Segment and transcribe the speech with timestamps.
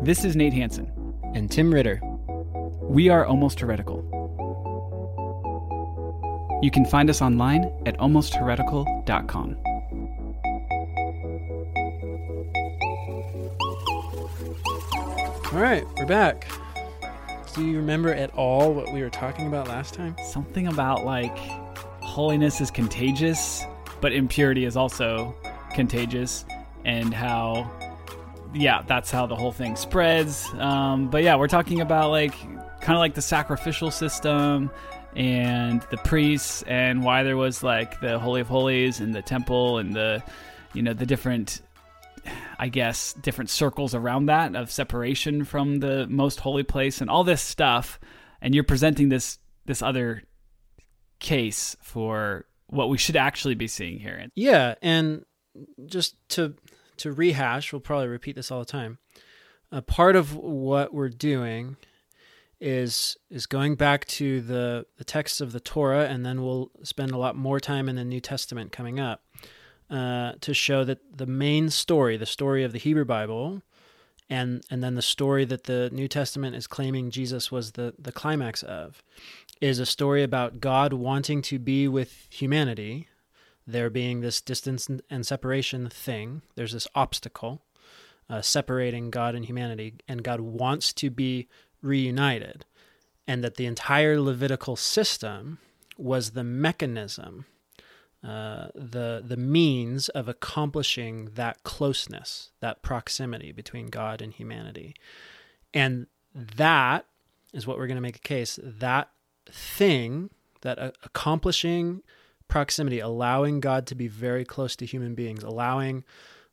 [0.00, 0.92] This is Nate Hansen.
[1.34, 2.00] And Tim Ritter.
[2.82, 4.04] We are Almost Heretical.
[6.62, 9.56] You can find us online at almostheretical.com.
[15.52, 16.46] All right, we're back.
[17.54, 20.14] Do you remember at all what we were talking about last time?
[20.24, 21.36] Something about like
[22.00, 23.64] holiness is contagious,
[24.00, 25.34] but impurity is also
[25.74, 26.44] contagious,
[26.84, 27.68] and how,
[28.54, 30.48] yeah, that's how the whole thing spreads.
[30.58, 32.34] Um, but yeah, we're talking about like
[32.80, 34.70] kind of like the sacrificial system
[35.16, 39.78] and the priests and why there was like the holy of holies and the temple
[39.78, 40.22] and the
[40.74, 41.60] you know the different
[42.58, 47.24] I guess, different circles around that of separation from the most holy place and all
[47.24, 48.00] this stuff.
[48.40, 50.22] And you're presenting this this other
[51.18, 54.26] case for what we should actually be seeing here.
[54.34, 55.24] Yeah, and
[55.86, 56.54] just to
[56.98, 58.98] to rehash, we'll probably repeat this all the time.
[59.70, 61.76] A part of what we're doing
[62.60, 67.12] is is going back to the the texts of the Torah, and then we'll spend
[67.12, 69.22] a lot more time in the New Testament coming up
[69.90, 73.62] uh, to show that the main story, the story of the Hebrew Bible,
[74.28, 78.12] and and then the story that the New Testament is claiming Jesus was the the
[78.12, 79.02] climax of,
[79.60, 83.08] is a story about God wanting to be with humanity.
[83.68, 86.40] There being this distance and separation thing.
[86.54, 87.62] There's this obstacle
[88.30, 91.48] uh, separating God and humanity, and God wants to be
[91.82, 92.64] reunited,
[93.26, 95.58] and that the entire Levitical system
[95.98, 97.44] was the mechanism
[98.24, 104.96] uh, the the means of accomplishing that closeness, that proximity between God and humanity,
[105.72, 107.06] and that
[107.52, 108.58] is what we're going to make a case.
[108.60, 109.10] That
[109.48, 110.30] thing,
[110.62, 112.02] that uh, accomplishing
[112.48, 116.04] proximity, allowing God to be very close to human beings, allowing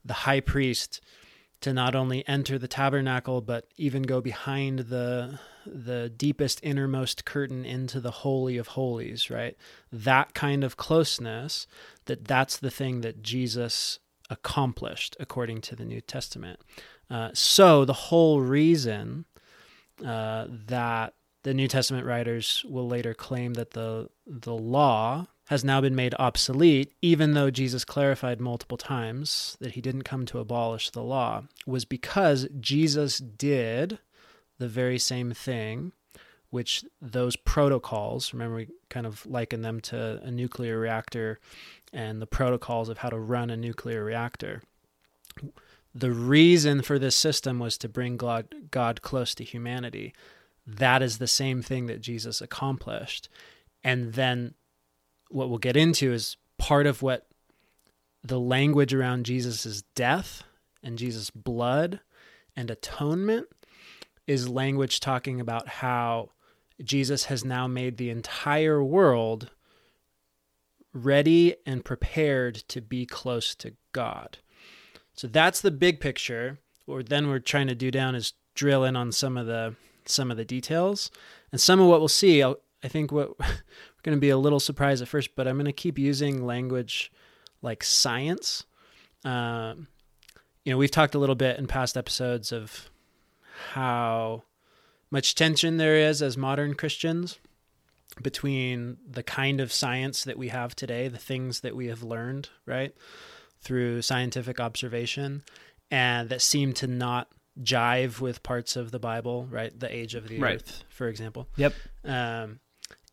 [0.03, 1.01] the high priest
[1.61, 7.65] to not only enter the tabernacle but even go behind the the deepest innermost curtain
[7.65, 9.57] into the holy of holies right?
[9.91, 11.65] That kind of closeness
[12.05, 16.59] that that's the thing that jesus accomplished according to the new testament.
[17.09, 19.25] Uh, so the whole reason
[20.05, 21.13] uh, that
[21.43, 26.15] the new testament writers will later claim that the the law has now been made
[26.17, 31.43] obsolete, even though Jesus clarified multiple times that he didn't come to abolish the law,
[31.67, 33.99] was because Jesus did
[34.57, 35.91] the very same thing,
[36.49, 41.39] which those protocols, remember, we kind of liken them to a nuclear reactor
[41.93, 44.63] and the protocols of how to run a nuclear reactor.
[45.93, 50.13] The reason for this system was to bring God, God close to humanity.
[50.65, 53.29] That is the same thing that Jesus accomplished.
[53.83, 54.55] And then
[55.35, 57.27] what we'll get into is part of what
[58.23, 60.43] the language around Jesus' death
[60.81, 61.99] and Jesus' blood
[62.55, 63.47] and atonement
[64.25, 66.29] is language talking about how
[66.81, 69.51] Jesus has now made the entire world
[70.93, 74.37] ready and prepared to be close to God.
[75.15, 76.59] So that's the big picture.
[76.85, 79.75] What then we're trying to do down is drill in on some of the
[80.05, 81.09] some of the details
[81.51, 82.41] and some of what we'll see.
[82.41, 83.45] I'll, I think what we're
[84.03, 87.11] going to be a little surprised at first, but I'm going to keep using language
[87.61, 88.65] like science.
[89.23, 89.87] Um,
[90.63, 92.89] you know, we've talked a little bit in past episodes of
[93.73, 94.43] how
[95.11, 97.39] much tension there is as modern Christians
[98.21, 102.49] between the kind of science that we have today, the things that we have learned,
[102.65, 102.93] right,
[103.61, 105.43] through scientific observation,
[105.91, 107.27] and that seem to not
[107.61, 109.77] jive with parts of the Bible, right?
[109.77, 110.55] The age of the right.
[110.55, 111.47] earth, for example.
[111.57, 111.73] Yep.
[112.03, 112.59] Um,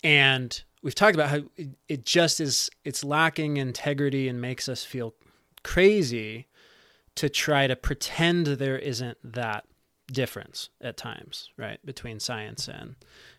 [0.03, 4.85] and we've talked about how it, it just is it's lacking integrity and makes us
[4.85, 5.15] feel
[5.63, 6.49] crazy
[7.15, 9.65] to try to pretend there isn't that
[10.11, 12.97] difference at times, right, between science and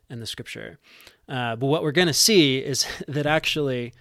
[0.09, 0.79] and the scripture.
[1.27, 3.93] Uh, but what we're going to see is that actually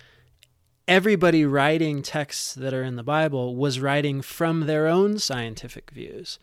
[0.88, 6.38] everybody writing texts that are in the Bible was writing from their own scientific views.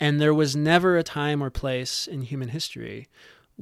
[0.00, 3.08] And there was never a time or place in human history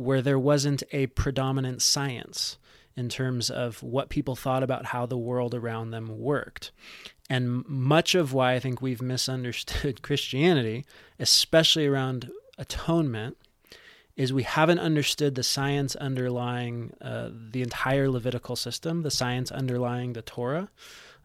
[0.00, 2.56] where there wasn't a predominant science
[2.97, 6.70] in terms of what people thought about how the world around them worked.
[7.29, 10.87] And much of why I think we've misunderstood Christianity,
[11.19, 13.37] especially around atonement,
[14.17, 20.14] is we haven't understood the science underlying uh, the entire Levitical system, the science underlying
[20.14, 20.70] the Torah.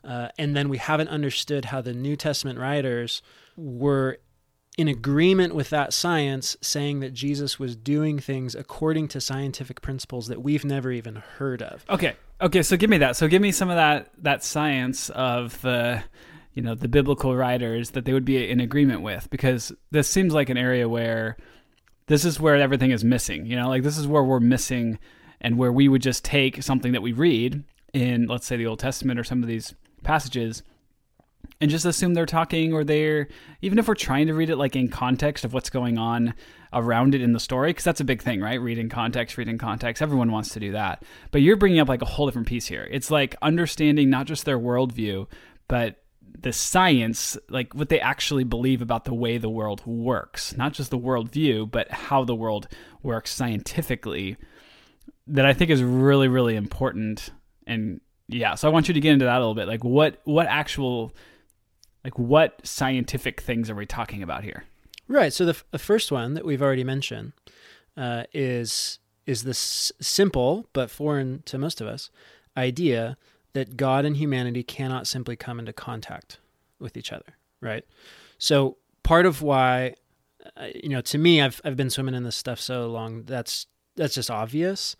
[0.03, 3.21] Uh, and then we haven't understood how the New Testament writers
[3.55, 4.19] were
[4.77, 10.27] in agreement with that science, saying that Jesus was doing things according to scientific principles
[10.27, 11.85] that we've never even heard of.
[11.89, 12.15] Okay.
[12.41, 13.15] Okay, so give me that.
[13.15, 16.03] So give me some of that that science of the
[16.53, 20.33] you know the biblical writers that they would be in agreement with because this seems
[20.33, 21.37] like an area where
[22.07, 24.97] this is where everything is missing you know like this is where we're missing
[25.41, 27.63] and where we would just take something that we read
[27.93, 30.63] in let's say the old testament or some of these passages
[31.61, 33.27] and just assume they're talking or they're
[33.61, 36.33] even if we're trying to read it like in context of what's going on
[36.73, 38.59] around it in the story because that's a big thing right?
[38.59, 40.01] Reading context reading context.
[40.01, 41.03] Everyone wants to do that.
[41.31, 42.87] But you're bringing up like a whole different piece here.
[42.91, 45.27] It's like understanding not just their worldview
[45.67, 46.01] but
[46.37, 50.55] the science like what they actually believe about the way the world works.
[50.57, 52.67] Not just the worldview but how the world
[53.01, 54.37] works scientifically
[55.27, 57.31] that i think is really really important.
[57.65, 59.69] And yeah so i want you to get into that a little bit.
[59.69, 61.13] Like what what actual
[62.05, 64.63] like what scientific things are we talking about here
[65.07, 65.31] Right.
[65.31, 67.33] So the, f- the first one that we've already mentioned
[67.95, 72.11] uh, is is this simple but foreign to most of us
[72.55, 73.17] idea
[73.53, 76.39] that God and humanity cannot simply come into contact
[76.79, 77.37] with each other.
[77.59, 77.85] Right.
[78.37, 79.95] So part of why,
[80.57, 83.67] uh, you know, to me, I've I've been swimming in this stuff so long that's
[83.95, 84.95] that's just obvious.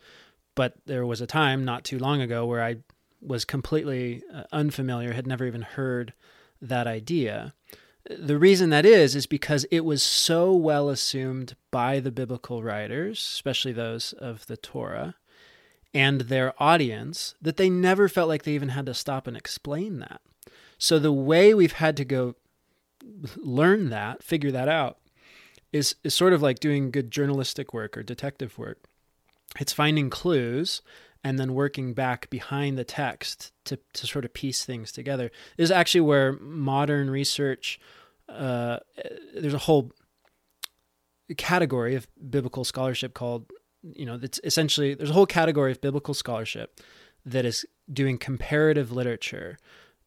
[0.54, 2.78] But there was a time not too long ago where I
[3.22, 6.14] was completely uh, unfamiliar, had never even heard
[6.62, 7.54] that idea.
[8.08, 13.18] The reason that is, is because it was so well assumed by the biblical writers,
[13.18, 15.16] especially those of the Torah,
[15.94, 20.00] and their audience, that they never felt like they even had to stop and explain
[20.00, 20.22] that.
[20.78, 22.36] So the way we've had to go
[23.38, 24.98] learn that, figure that out,
[25.72, 28.86] is, is sort of like doing good journalistic work or detective work.
[29.60, 30.82] It's finding clues
[31.26, 35.32] and then working back behind the text to, to sort of piece things together.
[35.58, 37.80] This is actually where modern research,
[38.30, 38.78] uh,
[39.36, 39.92] there's a whole
[41.36, 43.52] category of biblical scholarship called,
[43.82, 46.80] you know, that's essentially, there's a whole category of biblical scholarship
[47.26, 49.58] that is doing comparative literature.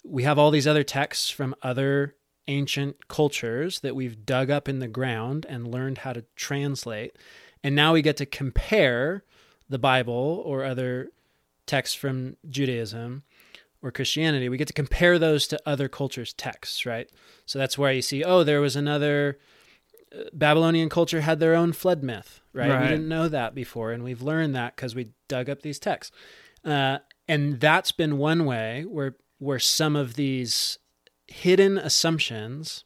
[0.05, 2.15] We have all these other texts from other
[2.47, 7.17] ancient cultures that we've dug up in the ground and learned how to translate.
[7.65, 9.25] And now we get to compare
[9.69, 11.11] the Bible or other
[11.67, 13.23] texts from Judaism
[13.83, 17.09] or Christianity, we get to compare those to other cultures' texts, right?
[17.47, 19.39] So that's where you see, oh, there was another
[20.13, 22.71] uh, Babylonian culture had their own flood myth, right?
[22.71, 22.83] Right.
[22.83, 26.17] We didn't know that before, and we've learned that because we dug up these texts.
[26.65, 26.99] Uh,
[27.29, 30.79] and that's been one way where where some of these
[31.29, 32.85] hidden assumptions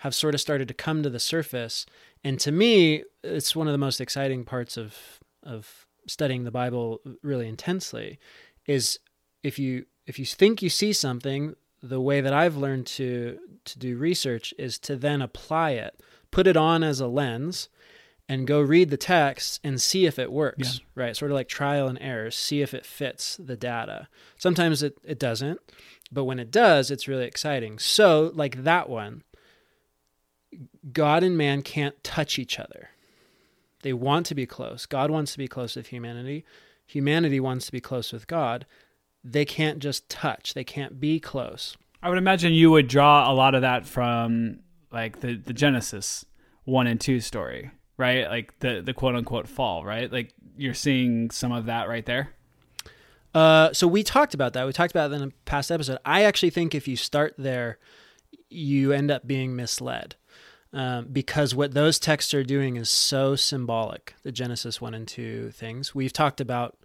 [0.00, 1.86] have sort of started to come to the surface.
[2.22, 4.94] And to me, it's one of the most exciting parts of
[5.42, 8.18] of studying the Bible really intensely
[8.66, 8.98] is
[9.42, 13.78] if you if you think you see something, the way that I've learned to to
[13.78, 16.00] do research is to then apply it,
[16.30, 17.68] put it on as a lens
[18.28, 21.16] and go read the text and see if it works, right?
[21.16, 24.08] Sort of like trial and error, see if it fits the data.
[24.36, 25.60] Sometimes it, it doesn't,
[26.12, 27.78] but when it does, it's really exciting.
[27.78, 29.22] So, like that one,
[30.92, 32.90] God and man can't touch each other.
[33.82, 34.86] They want to be close.
[34.86, 36.44] God wants to be close with humanity.
[36.86, 38.66] Humanity wants to be close with God.
[39.22, 40.54] They can't just touch.
[40.54, 41.76] They can't be close.
[42.02, 44.60] I would imagine you would draw a lot of that from
[44.90, 46.24] like the, the Genesis
[46.64, 48.28] one and two story, right?
[48.28, 50.10] Like the, the quote unquote fall, right?
[50.10, 52.30] Like you're seeing some of that right there.
[53.34, 54.66] Uh, so we talked about that.
[54.66, 55.98] We talked about that in a past episode.
[56.04, 57.78] I actually think if you start there,
[58.48, 60.16] you end up being misled
[60.72, 64.14] um, because what those texts are doing is so symbolic.
[64.22, 66.76] The Genesis one and two things we've talked about.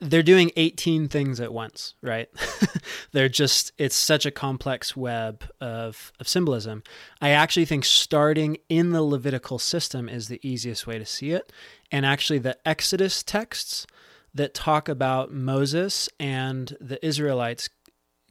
[0.00, 2.28] They're doing 18 things at once, right?
[3.12, 6.82] they're just, it's such a complex web of, of symbolism.
[7.20, 11.52] I actually think starting in the Levitical system is the easiest way to see it.
[11.92, 13.86] And actually, the Exodus texts
[14.34, 17.68] that talk about Moses and the Israelites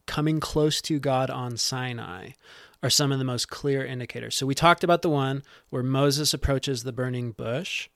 [0.06, 2.30] coming close to God on Sinai
[2.84, 4.36] are some of the most clear indicators.
[4.36, 7.88] So we talked about the one where Moses approaches the burning bush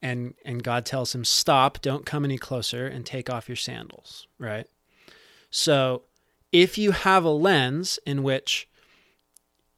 [0.00, 4.26] and and God tells him stop, don't come any closer and take off your sandals,
[4.38, 4.66] right?
[5.50, 6.04] So
[6.50, 8.68] if you have a lens in which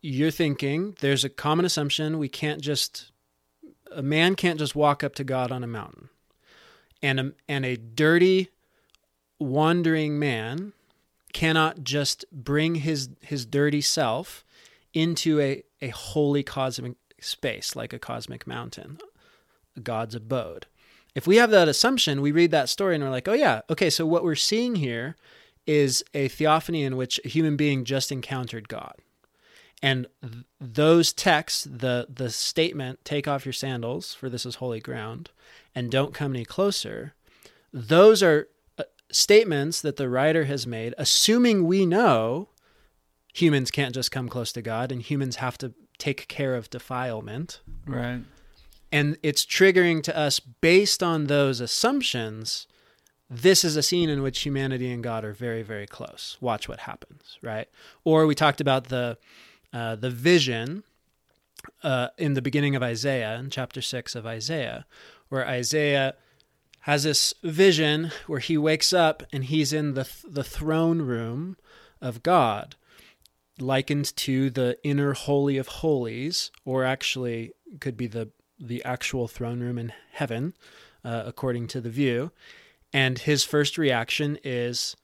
[0.03, 3.11] you're thinking there's a common assumption we can't just
[3.93, 6.11] a man can't just walk up to God on a mountain.
[7.03, 8.51] And a, and a dirty
[9.41, 10.75] wandering man
[11.33, 14.45] cannot just bring his his dirty self
[14.95, 18.99] into a, a holy cosmic space like a cosmic mountain,
[19.83, 20.67] God's abode.
[21.15, 23.91] If we have that assumption, we read that story and we're like, oh yeah, okay,
[23.91, 25.17] so what we're seeing here
[25.67, 28.95] is a theophany in which a human being just encountered God.
[29.83, 34.81] And th- those texts, the the statement, take off your sandals, for this is holy
[34.81, 35.31] ground,
[35.75, 37.15] and don't come any closer,
[37.73, 38.49] those are
[39.11, 42.49] statements that the writer has made, assuming we know
[43.33, 47.61] humans can't just come close to God and humans have to take care of defilement.
[47.87, 48.21] Right.
[48.91, 52.67] And it's triggering to us based on those assumptions.
[53.29, 56.39] This is a scene in which humanity and God are very, very close.
[56.41, 57.69] Watch what happens, right?
[58.05, 59.19] Or we talked about the
[59.71, 60.83] uh, the vision
[61.83, 64.87] uh, in the beginning of Isaiah, in chapter six of Isaiah,
[65.29, 66.15] where Isaiah
[66.89, 71.55] has this vision where he wakes up and he's in the the throne room
[72.01, 72.77] of God,
[73.61, 79.61] likened to the inner holy of holies, or actually could be the the actual throne
[79.61, 80.55] room in heaven,
[81.05, 82.33] uh, according to the view.
[82.91, 84.97] And his first reaction is,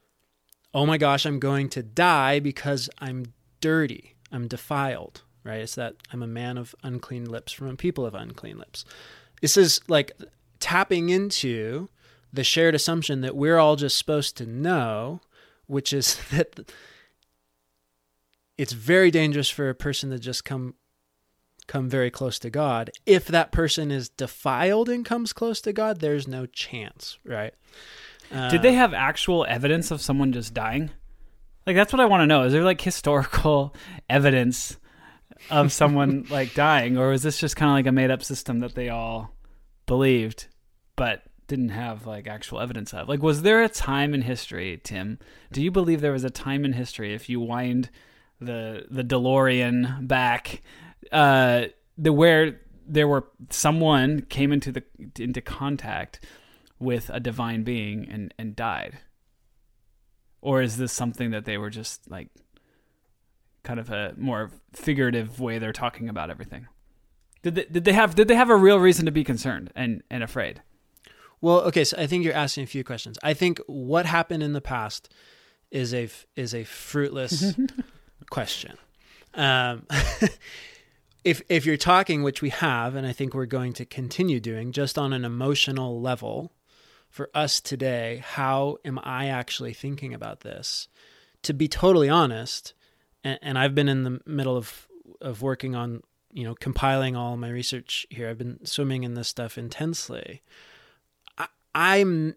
[0.72, 4.14] "Oh my gosh, I'm going to die because I'm dirty.
[4.32, 5.60] I'm defiled." Right?
[5.60, 8.86] It's that I'm a man of unclean lips from a people of unclean lips.
[9.42, 10.12] This is like
[10.64, 11.90] tapping into
[12.32, 15.20] the shared assumption that we're all just supposed to know,
[15.66, 16.72] which is that
[18.56, 20.74] it's very dangerous for a person to just come
[21.66, 22.90] come very close to God.
[23.04, 27.52] If that person is defiled and comes close to God, there's no chance, right?
[28.32, 30.90] Uh, Did they have actual evidence of someone just dying?
[31.66, 32.44] Like that's what I want to know.
[32.44, 33.74] Is there like historical
[34.08, 34.78] evidence
[35.50, 38.60] of someone like dying or is this just kind of like a made up system
[38.60, 39.34] that they all
[39.84, 40.46] believed
[40.96, 43.08] but didn't have like actual evidence of?
[43.08, 45.18] Like was there a time in history, Tim?
[45.52, 47.90] Do you believe there was a time in history if you wind
[48.40, 50.62] the the DeLorean back,
[51.12, 54.82] uh, the where there were someone came into the
[55.18, 56.20] into contact
[56.78, 58.98] with a divine being and and died,
[60.40, 62.28] or is this something that they were just like
[63.62, 66.66] kind of a more figurative way they're talking about everything?
[67.42, 70.02] Did they, did they have did they have a real reason to be concerned and
[70.10, 70.62] and afraid?
[71.44, 73.18] Well, okay, so I think you're asking a few questions.
[73.22, 75.12] I think what happened in the past
[75.70, 77.52] is a is a fruitless
[78.30, 78.78] question.
[79.34, 79.86] Um,
[81.22, 84.72] if if you're talking, which we have, and I think we're going to continue doing,
[84.72, 86.50] just on an emotional level,
[87.10, 90.88] for us today, how am I actually thinking about this?
[91.42, 92.72] To be totally honest,
[93.22, 94.88] and, and I've been in the middle of
[95.20, 98.30] of working on you know compiling all my research here.
[98.30, 100.40] I've been swimming in this stuff intensely.
[101.74, 102.36] I'm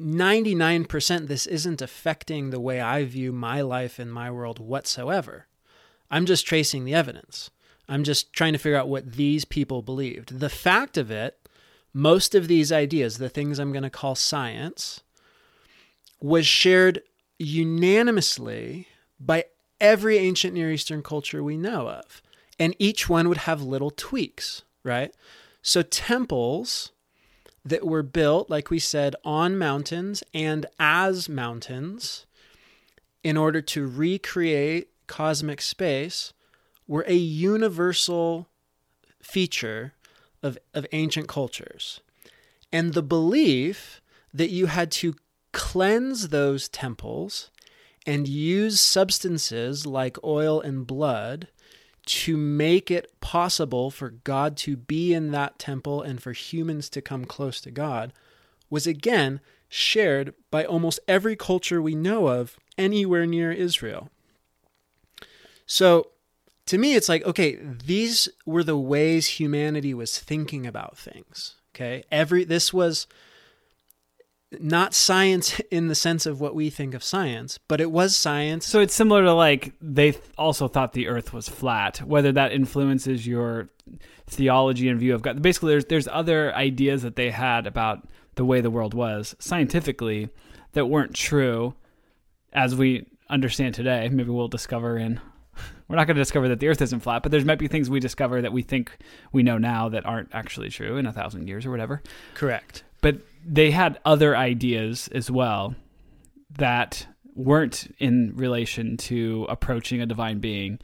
[0.00, 5.46] 99% this isn't affecting the way I view my life and my world whatsoever.
[6.10, 7.50] I'm just tracing the evidence.
[7.88, 10.38] I'm just trying to figure out what these people believed.
[10.38, 11.48] The fact of it,
[11.92, 15.02] most of these ideas, the things I'm going to call science,
[16.20, 17.02] was shared
[17.38, 18.86] unanimously
[19.18, 19.44] by
[19.80, 22.22] every ancient Near Eastern culture we know of.
[22.58, 25.14] And each one would have little tweaks, right?
[25.62, 26.92] So temples
[27.64, 32.26] that were built, like we said, on mountains and as mountains
[33.22, 36.32] in order to recreate cosmic space
[36.86, 38.48] were a universal
[39.22, 39.92] feature
[40.42, 42.00] of, of ancient cultures.
[42.72, 44.00] And the belief
[44.32, 45.14] that you had to
[45.52, 47.50] cleanse those temples
[48.06, 51.48] and use substances like oil and blood
[52.06, 57.02] to make it possible for God to be in that temple and for humans to
[57.02, 58.12] come close to God
[58.68, 64.10] was again shared by almost every culture we know of anywhere near Israel.
[65.66, 66.08] So
[66.66, 71.56] to me, it's like, okay, these were the ways humanity was thinking about things.
[71.74, 72.04] Okay.
[72.10, 73.06] Every, this was
[74.58, 78.66] not science in the sense of what we think of science, but it was science.
[78.66, 81.98] So it's similar to like they also thought the Earth was flat.
[81.98, 83.68] Whether that influences your
[84.26, 88.44] theology and view of God, basically, there's there's other ideas that they had about the
[88.44, 90.30] way the world was scientifically
[90.72, 91.74] that weren't true,
[92.52, 94.08] as we understand today.
[94.08, 95.20] Maybe we'll discover in.
[95.88, 97.90] We're not going to discover that the Earth isn't flat, but there might be things
[97.90, 98.96] we discover that we think
[99.32, 102.00] we know now that aren't actually true in a thousand years or whatever.
[102.34, 102.84] Correct.
[103.00, 105.74] But they had other ideas as well
[106.58, 110.78] that weren't in relation to approaching a divine being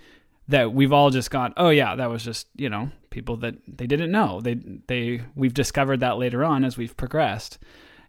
[0.48, 3.86] that we've all just gone oh yeah that was just you know people that they
[3.86, 4.42] didn't know.
[4.42, 4.56] They
[4.88, 7.58] they we've discovered that later on as we've progressed.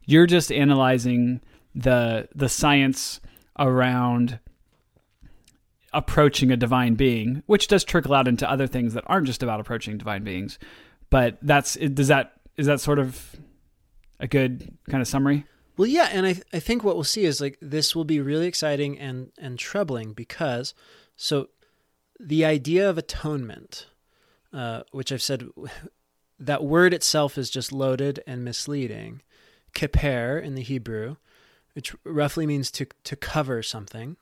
[0.05, 1.39] You're just analyzing
[1.73, 3.21] the the science
[3.57, 4.39] around
[5.93, 9.61] approaching a divine being which does trickle out into other things that aren't just about
[9.61, 10.59] approaching divine beings
[11.09, 13.37] but that's does that is that sort of
[14.19, 15.45] a good kind of summary?
[15.77, 18.19] Well, yeah, and I th- I think what we'll see is like this will be
[18.19, 20.73] really exciting and and troubling because
[21.15, 21.49] so
[22.19, 23.87] the idea of atonement,
[24.51, 25.47] uh, which I've said
[26.39, 29.21] that word itself is just loaded and misleading.
[29.73, 31.17] Kippur in the Hebrew,
[31.75, 34.17] which roughly means to to cover something.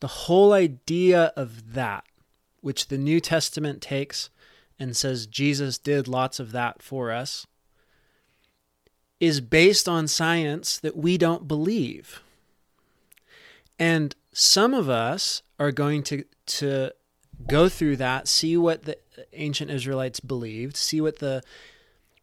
[0.00, 2.04] the whole idea of that,
[2.60, 4.30] which the New Testament takes
[4.78, 7.46] and says Jesus did lots of that for us,
[9.20, 12.22] is based on science that we don't believe.
[13.78, 16.90] And some of us are going to to
[17.46, 18.98] go through that, see what the
[19.32, 21.42] ancient Israelites believed, see what the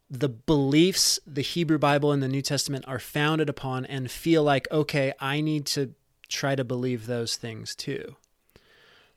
[0.10, 4.68] the beliefs the Hebrew Bible and the New Testament are founded upon and feel like,
[4.70, 5.94] okay, I need to
[6.28, 8.18] try to believe those things too.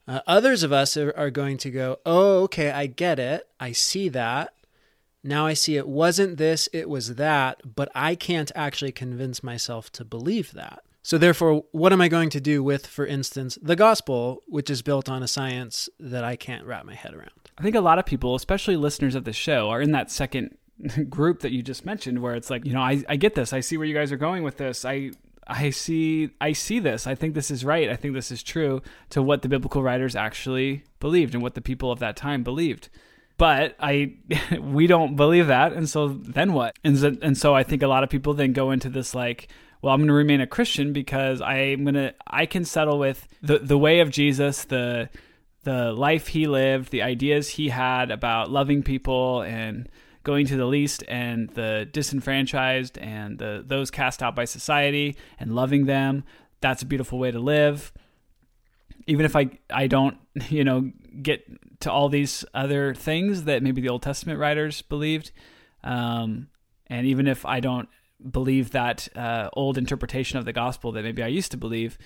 [0.06, 3.48] Uh, others of us are, are going to go, oh, okay, I get it.
[3.58, 4.54] I see that.
[5.24, 9.90] Now I see it wasn't this, it was that, but I can't actually convince myself
[9.92, 10.84] to believe that.
[11.02, 14.80] So, therefore, what am I going to do with, for instance, the gospel, which is
[14.80, 17.30] built on a science that I can't wrap my head around?
[17.58, 20.56] I think a lot of people, especially listeners of the show, are in that second
[21.10, 23.52] group that you just mentioned where it's like, you know, I, I get this.
[23.52, 24.84] I see where you guys are going with this.
[24.84, 25.10] I
[25.46, 27.06] I see I see this.
[27.06, 27.90] I think this is right.
[27.90, 31.60] I think this is true to what the biblical writers actually believed and what the
[31.60, 32.88] people of that time believed.
[33.36, 34.14] But I
[34.60, 36.76] we don't believe that and so then what?
[36.84, 39.48] And so, and so I think a lot of people then go into this like
[39.84, 43.28] well, I'm going to remain a Christian because I'm going to I can settle with
[43.42, 45.10] the the way of Jesus, the
[45.64, 49.88] the life he lived, the ideas he had about loving people and
[50.22, 55.54] going to the least and the disenfranchised and the those cast out by society and
[55.54, 56.24] loving them.
[56.62, 57.92] That's a beautiful way to live.
[59.06, 60.16] Even if I I don't,
[60.49, 60.90] you know,
[61.23, 61.44] get
[61.80, 65.32] to all these other things that maybe the Old Testament writers believed,
[65.82, 66.49] um,
[66.87, 67.88] and even if I don't
[68.30, 71.99] believe that uh, old interpretation of the gospel that maybe I used to believe,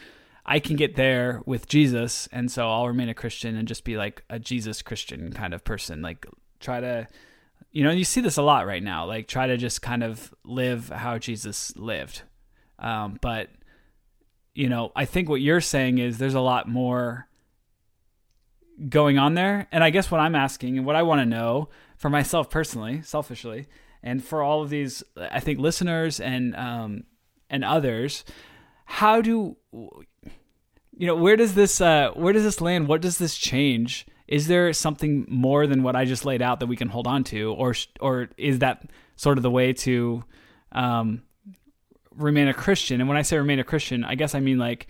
[0.45, 3.97] I can get there with Jesus, and so I'll remain a Christian and just be
[3.97, 6.03] like a Jesus Christian kind of person.
[6.03, 6.27] Like
[6.61, 7.07] try to
[7.71, 9.07] you know, you see this a lot right now.
[9.07, 12.23] Like try to just kind of live how Jesus lived.
[12.79, 13.51] Um, but
[14.59, 17.29] you know, I think what you're saying is there's a lot more
[18.89, 19.69] going on there.
[19.71, 23.03] And I guess what I'm asking and what I want to know for myself personally,
[23.03, 23.69] selfishly,
[24.03, 27.05] and for all of these, I think listeners and um,
[27.49, 28.25] and others,
[28.85, 29.57] how do
[30.97, 32.89] you know where does this uh, where does this land?
[32.89, 34.07] What does this change?
[34.29, 37.25] is there something more than what I just laid out that we can hold on
[37.25, 40.23] to, or or is that sort of the way to
[40.73, 41.23] um,
[42.19, 43.01] remain a Christian?
[43.01, 44.87] And when I say remain a Christian, I guess I mean like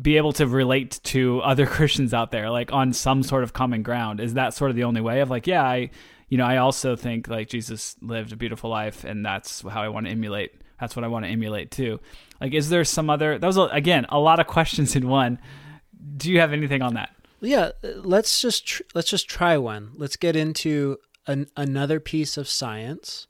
[0.00, 3.82] be able to relate to other Christians out there, like on some sort of common
[3.82, 4.20] ground.
[4.20, 5.90] Is that sort of the only way of like, yeah, I,
[6.28, 9.88] you know, I also think like Jesus lived a beautiful life, and that's how I
[9.88, 10.52] want to emulate.
[10.80, 12.00] That's what I want to emulate too.
[12.40, 13.38] Like, is there some other?
[13.38, 15.38] That was again a lot of questions in one.
[16.16, 17.10] Do you have anything on that?
[17.42, 19.92] yeah, let's just tr- let's just try one.
[19.96, 23.26] Let's get into an, another piece of science,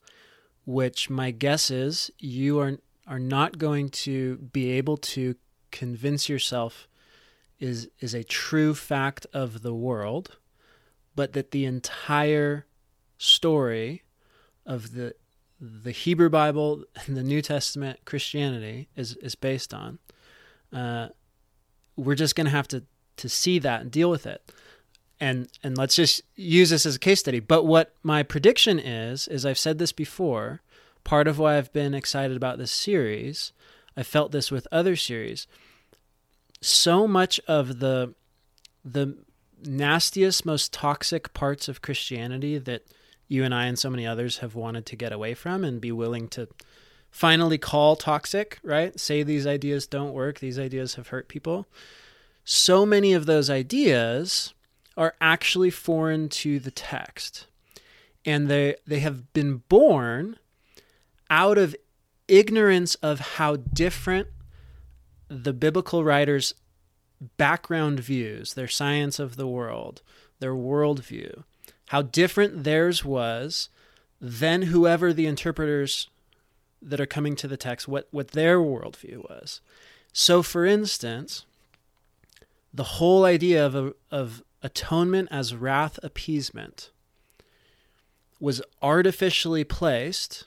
[0.66, 5.34] which my guess is you are are not going to be able to
[5.70, 6.88] convince yourself
[7.58, 10.36] is is a true fact of the world,
[11.14, 12.66] but that the entire
[13.18, 14.02] story
[14.66, 15.14] of the
[15.60, 19.98] the Hebrew Bible and the New Testament Christianity is is based on.
[20.72, 21.08] Uh,
[21.96, 22.82] we're just going to have to
[23.18, 24.52] to see that and deal with it.
[25.20, 27.38] And and let's just use this as a case study.
[27.38, 30.62] But what my prediction is is I've said this before,
[31.04, 33.52] part of why I've been excited about this series,
[33.96, 35.46] I felt this with other series.
[36.60, 38.14] So much of the
[38.84, 39.16] the
[39.64, 42.82] nastiest, most toxic parts of Christianity that
[43.28, 45.92] you and I and so many others have wanted to get away from and be
[45.92, 46.48] willing to
[47.10, 48.98] finally call toxic, right?
[48.98, 51.66] Say these ideas don't work, these ideas have hurt people
[52.44, 54.52] so many of those ideas
[54.96, 57.46] are actually foreign to the text.
[58.24, 60.36] And they, they have been born
[61.32, 61.74] out of
[62.28, 64.28] ignorance of how different
[65.28, 66.52] the biblical writers'
[67.38, 70.02] background views, their science of the world,
[70.40, 71.42] their worldview,
[71.86, 73.70] how different theirs was
[74.20, 76.10] than whoever the interpreters
[76.82, 79.62] that are coming to the text, what, what their worldview was.
[80.12, 81.46] So, for instance,
[82.74, 86.90] the whole idea of, a, of atonement as wrath appeasement
[88.38, 90.46] was artificially placed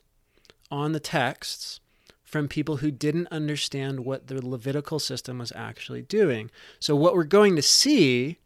[0.71, 1.79] on the texts
[2.23, 6.51] from people who didn't understand what the Levitical system was actually doing.
[6.79, 8.39] So, what we're going to see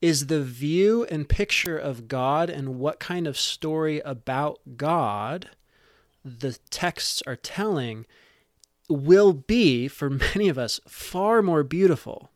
[0.00, 5.50] is the view and picture of God and what kind of story about God
[6.24, 8.06] the texts are telling
[8.88, 12.30] will be, for many of us, far more beautiful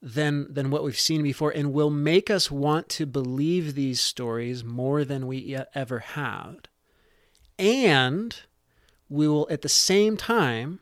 [0.00, 4.64] than than what we've seen before and will make us want to believe these stories
[4.64, 6.56] more than we ever have
[7.58, 8.36] and
[9.08, 10.80] we will at the same time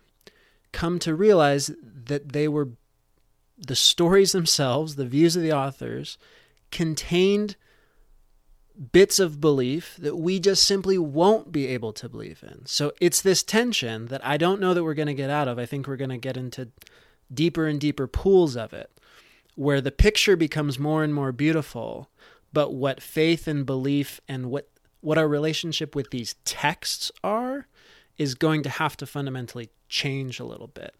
[0.72, 2.70] come to realize that they were
[3.58, 6.16] the stories themselves, the views of the authors,
[6.70, 7.56] contained
[8.92, 12.64] bits of belief that we just simply won't be able to believe in.
[12.64, 15.58] So it's this tension that I don't know that we're going to get out of.
[15.58, 16.68] I think we're going to get into
[17.32, 18.90] deeper and deeper pools of it
[19.54, 22.08] where the picture becomes more and more beautiful,
[22.52, 24.69] but what faith and belief and what
[25.00, 27.66] what our relationship with these texts are
[28.18, 30.94] is going to have to fundamentally change a little bit.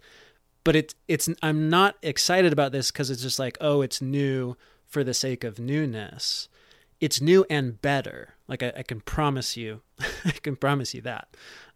[0.65, 4.57] But it's it's I'm not excited about this because it's just like, oh, it's new
[4.87, 6.49] for the sake of newness.
[7.01, 8.35] It's new and better.
[8.47, 9.83] Like I, I can promise you,
[10.25, 11.29] I can promise you that.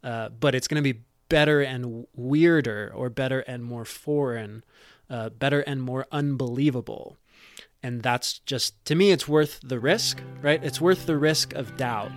[0.03, 4.63] Uh, but it's going to be better and weirder, or better and more foreign,
[5.09, 7.17] uh, better and more unbelievable.
[7.85, 10.59] And that's just to me, it's worth the risk, right?
[10.63, 12.11] It's worth the risk of doubt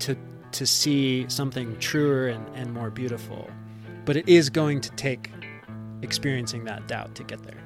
[0.00, 0.14] to
[0.52, 3.48] to see something truer and, and more beautiful.
[4.04, 5.30] But it is going to take
[6.02, 7.56] experiencing that doubt to get there.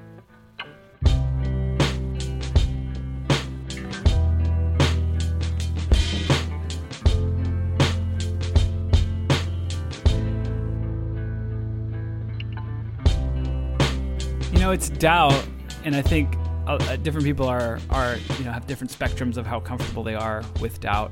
[14.53, 15.45] You know, it's doubt,
[15.85, 16.37] and I think
[16.71, 20.15] uh, uh, different people are are you know have different spectrums of how comfortable they
[20.15, 21.11] are with doubt.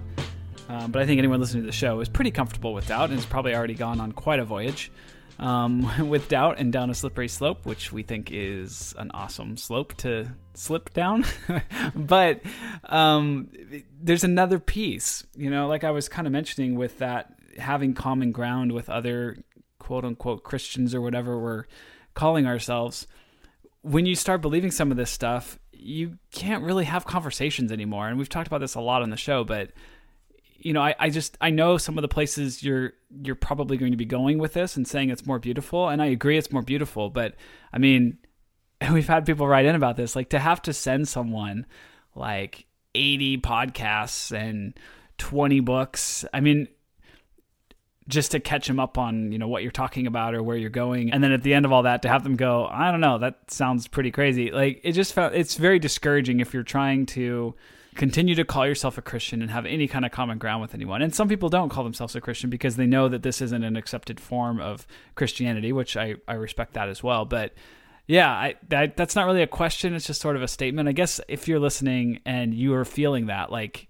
[0.68, 3.18] Um, but I think anyone listening to the show is pretty comfortable with doubt and
[3.18, 4.92] has probably already gone on quite a voyage
[5.38, 9.94] um, with doubt and down a slippery slope, which we think is an awesome slope
[9.98, 11.24] to slip down.
[11.96, 12.42] but
[12.84, 13.48] um,
[14.00, 18.30] there's another piece, you know, like I was kind of mentioning with that having common
[18.30, 19.38] ground with other
[19.80, 21.64] quote unquote Christians or whatever we're
[22.14, 23.08] calling ourselves.
[23.88, 28.08] When you start believing some of this stuff, you can't really have conversations anymore.
[28.08, 29.70] And we've talked about this a lot on the show, but
[30.58, 33.92] you know, I, I just I know some of the places you're you're probably going
[33.92, 36.62] to be going with this and saying it's more beautiful, and I agree it's more
[36.62, 37.10] beautiful.
[37.10, 37.36] But
[37.72, 38.18] I mean,
[38.92, 41.64] we've had people write in about this, like to have to send someone
[42.14, 44.78] like 80 podcasts and
[45.18, 46.24] 20 books.
[46.34, 46.68] I mean,
[48.08, 50.70] just to catch them up on you know what you're talking about or where you're
[50.70, 53.00] going and then at the end of all that to have them go i don't
[53.00, 57.04] know that sounds pretty crazy like it just felt it's very discouraging if you're trying
[57.06, 57.54] to
[57.98, 61.02] continue to call yourself a Christian and have any kind of common ground with anyone.
[61.02, 63.76] And some people don't call themselves a Christian because they know that this isn't an
[63.76, 67.24] accepted form of Christianity, which I, I respect that as well.
[67.24, 67.52] But
[68.06, 69.94] yeah, I, that, that's not really a question.
[69.94, 70.88] It's just sort of a statement.
[70.88, 73.88] I guess if you're listening and you are feeling that, like,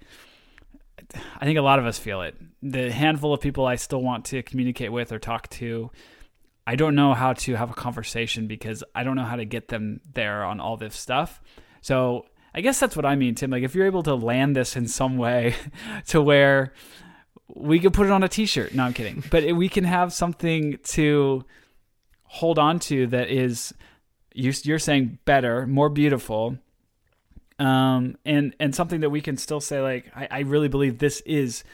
[1.40, 2.37] I think a lot of us feel it.
[2.62, 5.90] The handful of people I still want to communicate with or talk to,
[6.66, 9.68] I don't know how to have a conversation because I don't know how to get
[9.68, 11.40] them there on all this stuff.
[11.80, 13.50] So I guess that's what I mean, Tim.
[13.50, 15.54] Like if you're able to land this in some way
[16.08, 16.72] to where
[17.54, 18.74] we could put it on a t-shirt.
[18.74, 19.22] No, I'm kidding.
[19.30, 21.44] But we can have something to
[22.24, 23.74] hold on to that is
[24.34, 26.58] you're saying better, more beautiful,
[27.59, 31.21] um, and and something that we can still say like I, I really believe this
[31.23, 31.64] is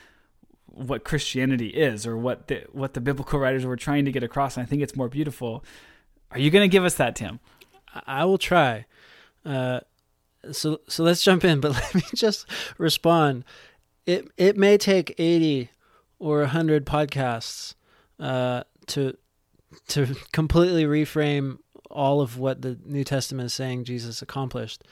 [0.66, 4.56] what Christianity is, or what the what the biblical writers were trying to get across.
[4.56, 5.64] And I think it's more beautiful.
[6.30, 7.40] Are you going to give us that, Tim?
[8.06, 8.86] I will try.
[9.44, 9.80] Uh,
[10.52, 12.46] so so let's jump in, but let me just
[12.78, 13.44] respond.
[14.06, 15.70] It it may take eighty
[16.18, 17.74] or hundred podcasts
[18.18, 19.16] uh, to
[19.88, 21.58] to completely reframe
[21.90, 24.82] all of what the New Testament is saying Jesus accomplished.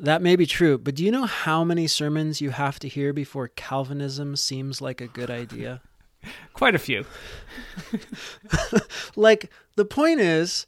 [0.00, 3.12] That may be true, but do you know how many sermons you have to hear
[3.12, 5.82] before Calvinism seems like a good idea?
[6.52, 7.04] Quite a few.
[9.16, 10.66] like the point is,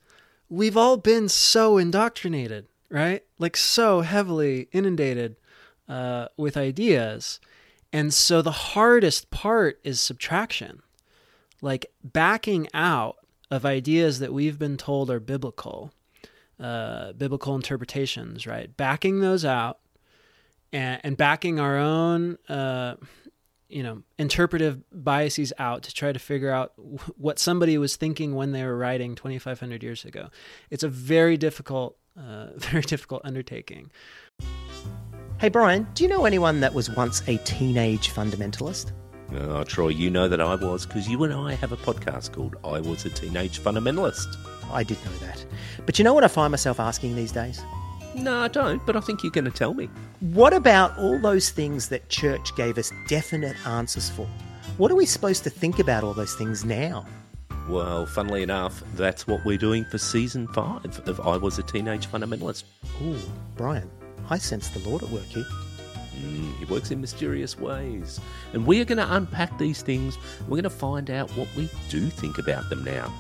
[0.49, 3.23] we've all been so indoctrinated right?
[3.39, 5.37] Like so heavily inundated
[5.89, 7.41] uh, with ideas.
[7.93, 10.83] And so the hardest part is subtraction,
[11.63, 13.17] like backing out
[13.51, 15.93] of ideas that we've been told are biblical,
[16.61, 18.75] uh, biblical interpretations, right?
[18.77, 19.79] Backing those out
[20.73, 22.97] and, and backing our own, uh,
[23.69, 26.73] you know, interpretive biases out to try to figure out
[27.17, 30.29] what somebody was thinking when they were writing 2,500 years ago.
[30.71, 33.91] It's a very difficult uh, very difficult undertaking.
[35.39, 38.93] Hey, Brian, do you know anyone that was once a teenage fundamentalist?
[39.33, 42.57] Oh, Troy, you know that I was because you and I have a podcast called
[42.65, 44.37] I Was a Teenage Fundamentalist.
[44.73, 45.45] I did know that.
[45.87, 47.63] But you know what I find myself asking these days?
[48.15, 49.89] No, I don't, but I think you're going to tell me.
[50.21, 54.27] What about all those things that church gave us definite answers for?
[54.79, 57.07] What are we supposed to think about all those things now?
[57.69, 62.09] Well, funnily enough, that's what we're doing for season five of I Was a Teenage
[62.09, 62.65] Fundamentalist.
[63.03, 63.19] Ooh,
[63.57, 63.89] Brian,
[64.29, 65.47] I sense the Lord at work here.
[66.17, 68.21] Mm, he works in mysterious ways.
[68.53, 70.19] And we are going to unpack these things.
[70.43, 73.13] We're going to find out what we do think about them now.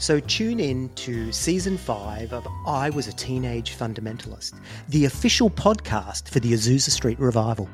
[0.00, 4.54] So tune in to season five of I Was a Teenage Fundamentalist,
[4.88, 7.68] the official podcast for the Azusa Street Revival.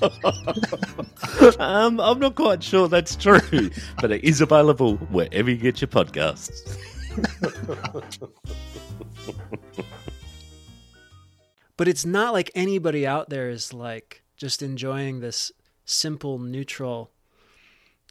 [1.58, 3.40] um, I'm not quite sure that's true,
[4.00, 6.78] but it is available wherever you get your podcasts.
[11.78, 15.52] But it's not like anybody out there is like just enjoying this
[15.84, 17.10] simple, neutral,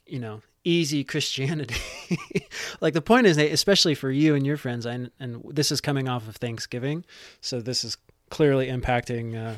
[0.06, 1.80] you know, easy Christianity.
[2.82, 6.10] like the point is, especially for you and your friends, and and this is coming
[6.10, 7.06] off of Thanksgiving,
[7.40, 7.98] so this is
[8.30, 9.58] clearly impacting uh,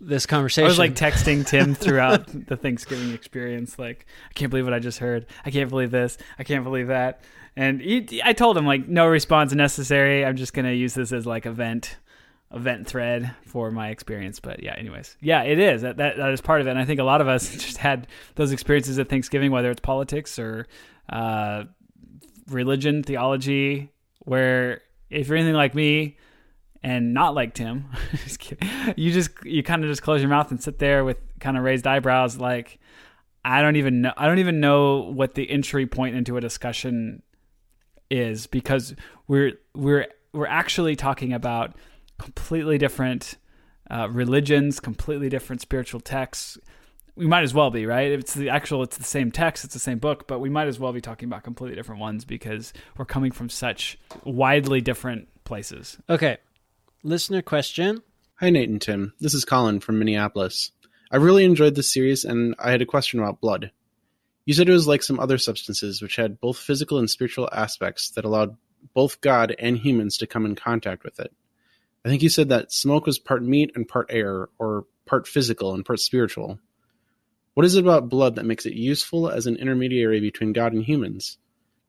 [0.00, 0.64] this conversation.
[0.64, 4.78] I was like texting Tim throughout the Thanksgiving experience, like, I can't believe what I
[4.78, 5.26] just heard.
[5.44, 6.18] I can't believe this.
[6.38, 7.22] I can't believe that.
[7.56, 10.24] And he, I told him like, no response necessary.
[10.24, 11.96] I'm just gonna use this as like event,
[12.54, 14.40] event thread for my experience.
[14.40, 16.70] But yeah, anyways, yeah, it is that that, that is part of it.
[16.70, 19.80] And I think a lot of us just had those experiences at Thanksgiving, whether it's
[19.80, 20.66] politics or
[21.08, 21.64] uh,
[22.48, 23.90] religion, theology,
[24.20, 26.16] where if you're anything like me,
[26.82, 27.86] and not like Tim,
[28.24, 31.16] just kidding, you just you kind of just close your mouth and sit there with
[31.40, 32.78] kind of raised eyebrows, like
[33.44, 34.12] I don't even know.
[34.16, 37.22] I don't even know what the entry point into a discussion
[38.10, 38.94] is because
[39.26, 41.74] we're we're we're actually talking about
[42.18, 43.36] completely different
[43.90, 46.58] uh, religions, completely different spiritual texts.
[47.16, 48.10] We might as well be right.
[48.10, 48.82] It's the actual.
[48.82, 49.64] It's the same text.
[49.64, 52.24] It's the same book, but we might as well be talking about completely different ones
[52.24, 55.96] because we're coming from such widely different places.
[56.08, 56.38] Okay,
[57.02, 58.02] listener question.
[58.40, 59.14] Hi, Nate and Tim.
[59.20, 60.72] This is Colin from Minneapolis.
[61.12, 63.70] I really enjoyed this series, and I had a question about blood.
[64.44, 68.10] You said it was like some other substances which had both physical and spiritual aspects
[68.10, 68.56] that allowed
[68.92, 71.32] both God and humans to come in contact with it.
[72.04, 75.74] I think you said that smoke was part meat and part air, or part physical
[75.74, 76.58] and part spiritual.
[77.54, 80.84] What is it about blood that makes it useful as an intermediary between God and
[80.84, 81.38] humans?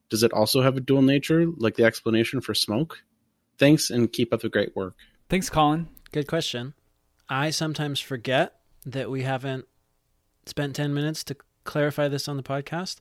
[0.09, 3.03] Does it also have a dual nature, like the explanation for smoke?
[3.57, 4.95] Thanks, and keep up the great work.
[5.27, 5.87] Thanks, Colin.
[6.11, 6.75] Good question.
[7.27, 8.53] I sometimes forget
[8.85, 9.65] that we haven't
[10.45, 12.97] spent 10 minutes to clarify this on the podcast.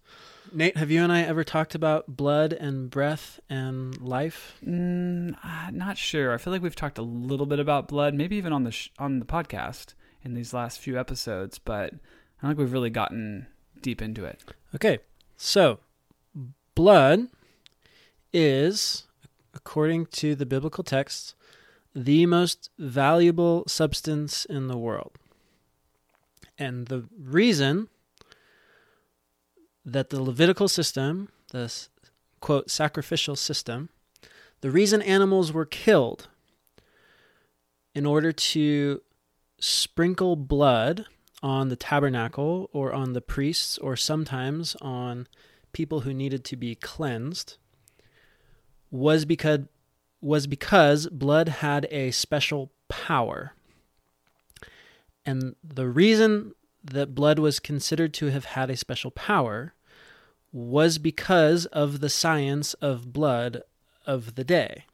[0.52, 4.58] Nate, have you and I ever talked about blood and breath and life?
[4.66, 6.34] Mm, uh, not sure.
[6.34, 8.90] I feel like we've talked a little bit about blood, maybe even on the sh-
[8.98, 13.46] on the podcast in these last few episodes, but I don't think we've really gotten
[13.80, 14.42] deep into it.
[14.74, 14.98] Okay,
[15.36, 15.78] so
[16.74, 17.28] blood
[18.32, 19.06] is,
[19.54, 21.34] according to the biblical texts,
[21.94, 25.12] the most valuable substance in the world.
[26.58, 27.88] And the reason
[29.84, 31.88] that the Levitical system, this
[32.40, 33.90] quote sacrificial system,
[34.60, 36.28] the reason animals were killed
[37.94, 39.02] in order to
[39.58, 41.06] sprinkle blood
[41.42, 45.28] on the tabernacle or on the priests or sometimes on
[45.72, 47.58] people who needed to be cleansed
[48.90, 49.60] was because
[50.22, 53.52] was because blood had a special power.
[55.26, 59.73] And the reason that blood was considered to have had a special power
[60.54, 63.60] was because of the science of blood
[64.06, 64.84] of the day.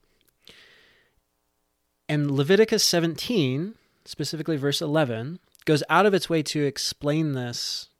[2.08, 3.74] And Leviticus 17,
[4.06, 7.90] specifically verse 11, goes out of its way to explain this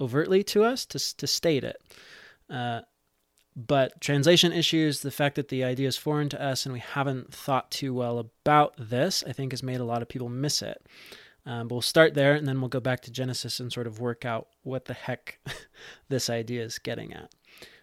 [0.00, 1.80] overtly to us, to, to state it.
[2.50, 2.80] Uh,
[3.54, 7.32] but translation issues, the fact that the idea is foreign to us and we haven't
[7.32, 10.84] thought too well about this, I think has made a lot of people miss it.
[11.48, 14.00] Um, but we'll start there and then we'll go back to Genesis and sort of
[14.00, 15.38] work out what the heck
[16.10, 17.34] this idea is getting at.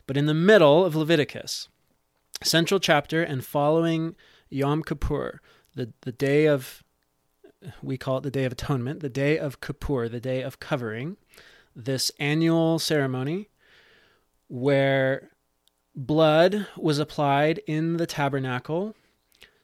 [0.06, 1.68] But in the middle of Leviticus,
[2.44, 4.16] central chapter and following
[4.52, 5.42] Yom Kippur,
[5.74, 6.84] the, the day of,
[7.82, 11.18] we call it the Day of Atonement, the Day of Kippur, the Day of Covering,
[11.76, 13.50] this annual ceremony
[14.48, 15.32] where
[15.96, 18.96] blood was applied in the tabernacle.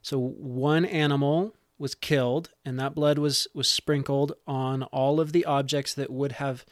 [0.01, 5.44] So one animal was killed, and that blood was, was sprinkled on all of the
[5.44, 6.63] objects that would have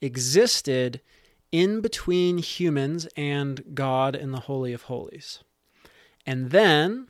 [0.00, 1.00] existed
[1.50, 5.42] in between humans and God in the Holy of Holies.
[6.26, 7.08] And then,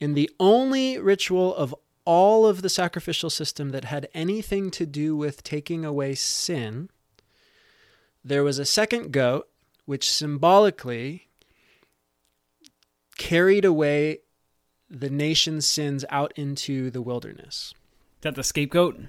[0.00, 5.16] in the only ritual of all of the sacrificial system that had anything to do
[5.16, 6.88] with taking away sin,
[8.24, 9.48] there was a second goat
[9.84, 11.26] which symbolically
[13.18, 14.20] carried away
[14.88, 17.74] the nation's sins out into the wilderness.
[18.18, 19.00] Is that the scapegoat?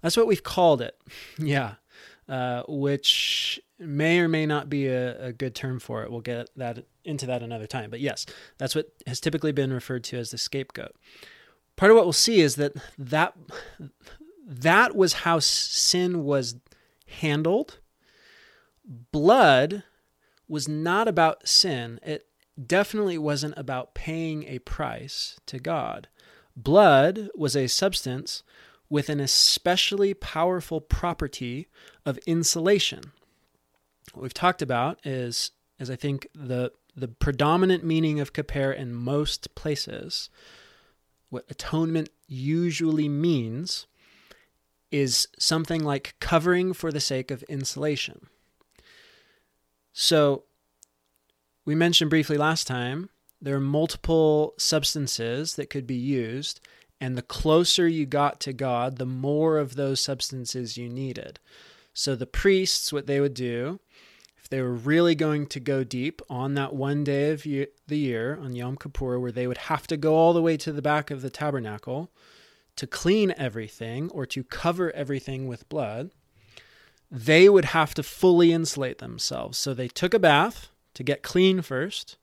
[0.00, 1.00] That's what we've called it.
[1.38, 1.74] Yeah.
[2.26, 6.10] Uh, which may or may not be a, a, good term for it.
[6.10, 7.90] We'll get that into that another time.
[7.90, 8.24] But yes,
[8.56, 10.94] that's what has typically been referred to as the scapegoat.
[11.76, 13.36] Part of what we'll see is that that
[14.46, 16.56] that was how sin was
[17.06, 17.78] handled.
[19.12, 19.82] Blood
[20.48, 22.00] was not about sin.
[22.02, 22.26] It
[22.62, 26.08] definitely wasn't about paying a price to God.
[26.56, 28.42] Blood was a substance
[28.88, 31.68] with an especially powerful property
[32.06, 33.12] of insulation.
[34.12, 38.94] What we've talked about is, is I think the the predominant meaning of kaper in
[38.94, 40.30] most places,
[41.28, 43.86] what atonement usually means,
[44.90, 48.28] is something like covering for the sake of insulation.
[49.92, 50.44] So,
[51.64, 56.60] we mentioned briefly last time there are multiple substances that could be used,
[57.00, 61.38] and the closer you got to God, the more of those substances you needed.
[61.92, 63.80] So, the priests, what they would do,
[64.38, 67.98] if they were really going to go deep on that one day of year, the
[67.98, 70.82] year, on Yom Kippur, where they would have to go all the way to the
[70.82, 72.10] back of the tabernacle
[72.76, 76.10] to clean everything or to cover everything with blood,
[77.10, 79.58] they would have to fully insulate themselves.
[79.58, 82.16] So they took a bath to get clean first.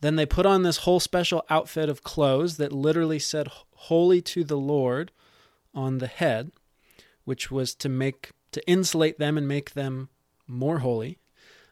[0.00, 4.44] Then they put on this whole special outfit of clothes that literally said holy to
[4.44, 5.12] the Lord
[5.74, 6.52] on the head,
[7.24, 10.08] which was to make to insulate them and make them
[10.46, 11.18] more holy.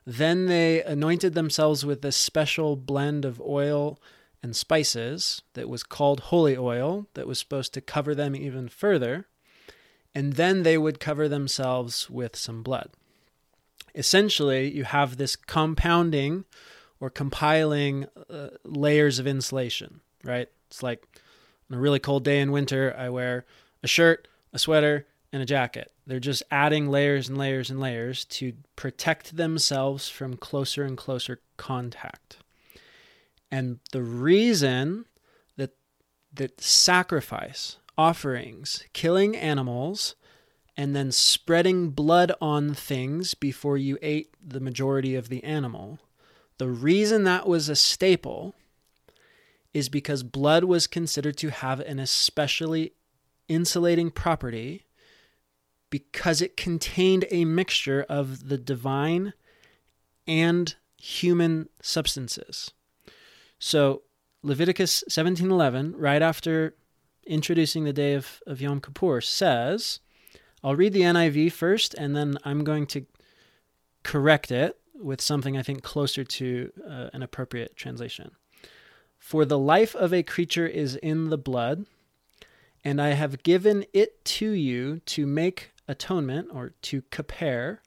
[0.07, 3.99] Then they anointed themselves with this special blend of oil
[4.43, 9.27] and spices that was called holy oil that was supposed to cover them even further
[10.15, 12.91] and then they would cover themselves with some blood.
[13.99, 16.45] Essentially, you have this compounding
[17.01, 20.49] or compiling uh, layers of insulation, right?
[20.69, 21.05] It's like
[21.69, 23.45] on a really cold day in winter, I wear
[23.83, 25.93] a shirt, a sweater, and a jacket.
[26.07, 31.41] They're just adding layers and layers and layers to protect themselves from closer and closer
[31.57, 32.39] contact.
[33.51, 35.07] And the reason
[35.57, 35.75] that
[36.33, 40.15] that sacrifice offerings, killing animals,
[40.79, 45.99] and then spreading blood on things before you ate the majority of the animal.
[46.59, 48.55] The reason that was a staple
[49.75, 52.93] is because blood was considered to have an especially
[53.49, 54.85] insulating property
[55.91, 59.33] because it contained a mixture of the divine
[60.29, 62.71] and human substances.
[63.59, 64.03] So
[64.45, 66.77] Leviticus 17:11 right after
[67.27, 69.99] introducing the day of, of Yom Kippur says,
[70.63, 73.07] I'll read the NIV first, and then I'm going to
[74.03, 78.33] correct it with something I think closer to uh, an appropriate translation.
[79.19, 81.87] For the life of a creature is in the blood,
[82.85, 87.81] and I have given it to you to make atonement or to kipper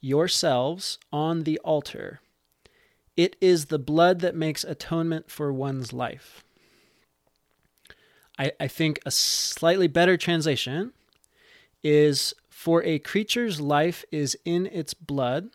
[0.00, 2.20] yourselves on the altar.
[3.16, 6.42] It is the blood that makes atonement for one's life.
[8.38, 10.92] I, I think a slightly better translation
[11.82, 15.50] is For a creature's life is in its blood,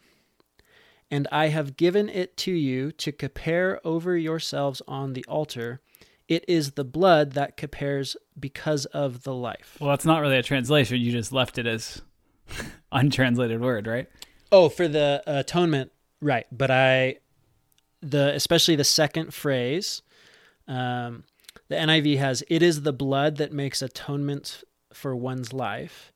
[1.11, 5.81] and I have given it to you to kipper over yourselves on the altar.
[6.27, 9.77] It is the blood that kippers because of the life.
[9.79, 10.99] Well, that's not really a translation.
[10.99, 12.01] You just left it as
[12.91, 14.07] untranslated word, right?
[14.51, 16.47] Oh, for the atonement, right?
[16.51, 17.17] But I,
[18.01, 20.01] the especially the second phrase,
[20.67, 21.23] um,
[21.67, 26.11] the NIV has, It is the blood that makes atonement for one's life.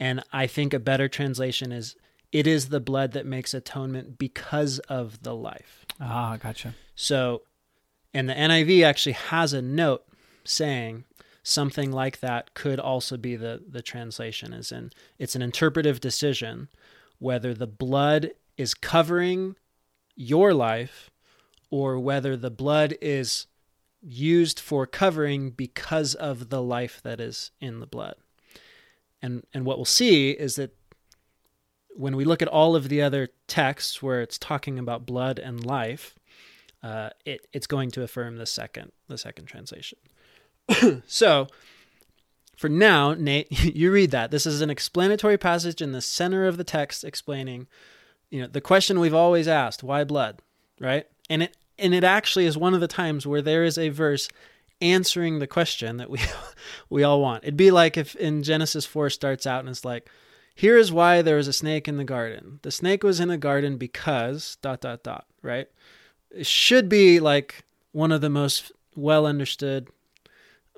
[0.00, 1.94] And I think a better translation is,
[2.32, 5.84] It is the blood that makes atonement because of the life.
[6.00, 6.74] Ah, gotcha.
[6.94, 7.42] So,
[8.14, 10.04] and the NIV actually has a note
[10.42, 11.04] saying
[11.42, 16.68] something like that could also be the, the translation, is in, it's an interpretive decision
[17.18, 19.56] whether the blood is covering
[20.16, 21.10] your life
[21.70, 23.46] or whether the blood is
[24.02, 28.14] used for covering because of the life that is in the blood.
[29.22, 30.74] And and what we'll see is that
[31.96, 35.64] when we look at all of the other texts where it's talking about blood and
[35.64, 36.14] life,
[36.82, 39.98] uh, it, it's going to affirm the second the second translation.
[41.06, 41.48] so
[42.56, 44.30] for now, Nate, you read that.
[44.30, 47.66] This is an explanatory passage in the center of the text explaining,
[48.30, 50.42] you know, the question we've always asked, why blood?
[50.78, 51.06] Right?
[51.28, 54.28] And it and it actually is one of the times where there is a verse
[54.80, 56.20] answering the question that we
[56.90, 57.44] we all want.
[57.44, 60.08] It'd be like if in Genesis 4 starts out and it's like,
[60.54, 62.60] here is why there was a snake in the garden.
[62.62, 65.68] The snake was in the garden because dot dot dot, right?
[66.30, 69.88] It should be like one of the most well understood,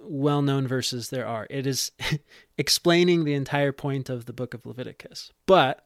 [0.01, 1.47] well known verses there are.
[1.51, 1.93] It is
[2.59, 5.33] explaining the entire point of the book of Leviticus.
[5.47, 5.85] But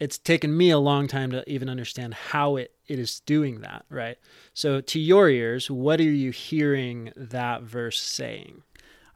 [0.00, 3.84] it's taken me a long time to even understand how it, it is doing that,
[3.88, 4.18] right?
[4.52, 8.62] So, to your ears, what are you hearing that verse saying?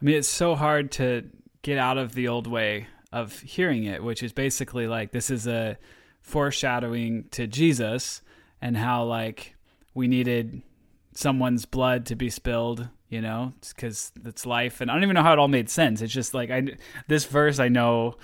[0.01, 1.29] I mean, it's so hard to
[1.63, 5.47] get out of the old way of hearing it, which is basically like this is
[5.47, 5.79] a
[6.21, 8.23] foreshadowing to Jesus
[8.61, 9.55] and how like
[9.95, 10.63] we needed
[11.15, 14.81] someone's blood to be spilled, you know, because it's life.
[14.81, 16.01] And I don't even know how it all made sense.
[16.01, 16.77] It's just like I
[17.09, 18.17] this verse I know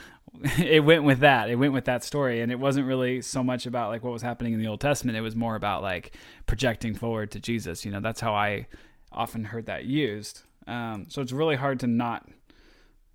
[0.59, 1.49] it went with that.
[1.49, 4.23] It went with that story, and it wasn't really so much about like what was
[4.23, 5.17] happening in the Old Testament.
[5.17, 6.17] It was more about like
[6.47, 7.85] projecting forward to Jesus.
[7.85, 8.67] You know, that's how I
[9.13, 10.43] often heard that used.
[10.67, 12.29] Um, so it's really hard to not,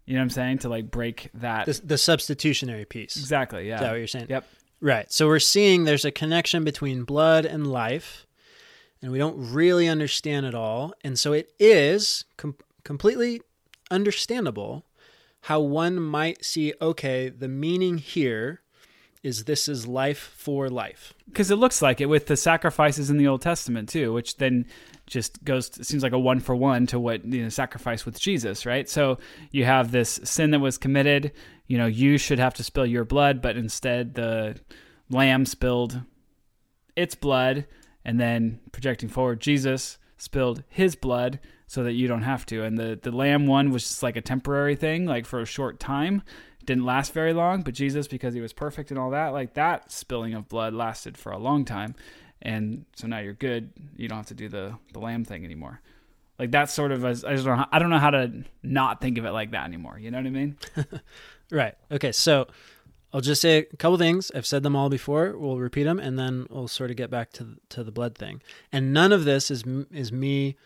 [0.06, 1.66] you know, what I'm saying to like break that.
[1.66, 3.18] The, the substitutionary piece.
[3.18, 3.68] exactly.
[3.68, 3.76] Yeah.
[3.76, 4.28] Is that what you're saying?
[4.30, 4.46] Yep.
[4.82, 5.12] Right.
[5.12, 8.26] So we're seeing there's a connection between blood and life,
[9.02, 10.94] and we don't really understand it all.
[11.04, 13.42] And so it is com- completely
[13.92, 14.86] understandable
[15.42, 18.62] how one might see okay, the meaning here
[19.22, 21.14] is this is life for life.
[21.26, 24.66] because it looks like it with the sacrifices in the Old Testament too, which then
[25.08, 28.20] just goes it seems like a one for one to what you know sacrifice with
[28.20, 28.88] Jesus, right?
[28.90, 29.18] So
[29.52, 31.34] you have this sin that was committed,
[31.68, 34.58] you know, you should have to spill your blood, but instead the
[35.10, 36.02] lamb spilled
[36.96, 37.66] its blood,
[38.06, 41.40] and then projecting forward, Jesus spilled his blood
[41.70, 42.64] so that you don't have to.
[42.64, 45.80] And the the lamb one was just like a temporary thing, like for a short
[45.80, 46.24] time
[46.66, 49.92] didn't last very long, but Jesus, because he was perfect and all that, like that
[49.92, 51.96] spilling of blood lasted for a long time.
[52.44, 53.72] And so now you're good.
[53.96, 55.82] You don't have to do the, the lamb thing anymore.
[56.38, 59.32] Like that's sort of, I don't, I don't know how to not think of it
[59.32, 59.98] like that anymore.
[59.98, 60.58] You know what I mean?
[61.52, 61.74] Right.
[61.92, 62.12] Okay.
[62.12, 62.48] So
[63.12, 64.32] I'll just say a couple things.
[64.36, 65.36] I've said them all before.
[65.36, 68.42] We'll repeat them, and then we'll sort of get back to to the blood thing.
[68.72, 70.58] And none of this is is me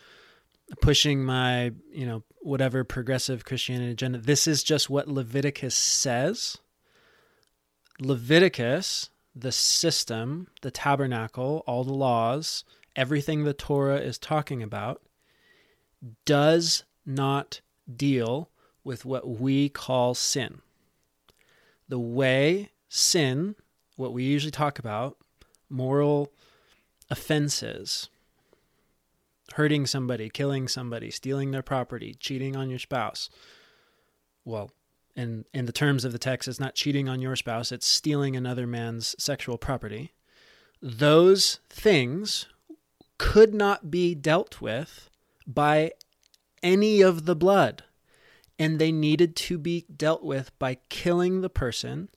[0.81, 4.19] pushing my you know whatever progressive Christianity agenda.
[4.19, 6.57] This is just what Leviticus says.
[7.99, 12.63] Leviticus, the system, the tabernacle, all the laws,
[12.95, 15.01] everything the Torah is talking about,
[16.25, 17.61] does not
[17.93, 18.49] deal
[18.83, 20.61] with what we call sin.
[21.87, 23.55] The way sin,
[23.95, 25.17] what we usually talk about,
[25.69, 26.31] moral
[27.09, 28.09] offenses,
[29.53, 33.29] hurting somebody, killing somebody, stealing their property, cheating on your spouse.
[34.45, 34.71] Well,
[35.15, 38.35] in in the terms of the text, it's not cheating on your spouse, it's stealing
[38.35, 40.13] another man's sexual property.
[40.81, 42.47] Those things
[43.17, 45.09] could not be dealt with
[45.47, 45.91] by
[46.61, 47.83] any of the blood
[48.59, 52.09] and they needed to be dealt with by killing the person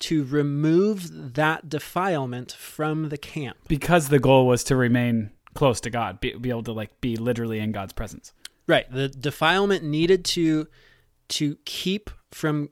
[0.00, 3.56] to remove that defilement from the camp.
[3.68, 7.16] Because the goal was to remain close to God, be, be able to like be
[7.16, 8.32] literally in God's presence.
[8.66, 8.90] Right.
[8.90, 10.66] The defilement needed to
[11.28, 12.70] to keep from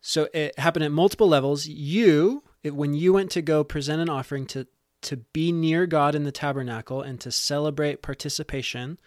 [0.00, 1.66] so it happened at multiple levels.
[1.66, 4.66] You, when you went to go present an offering to
[5.02, 8.98] to be near God in the tabernacle and to celebrate participation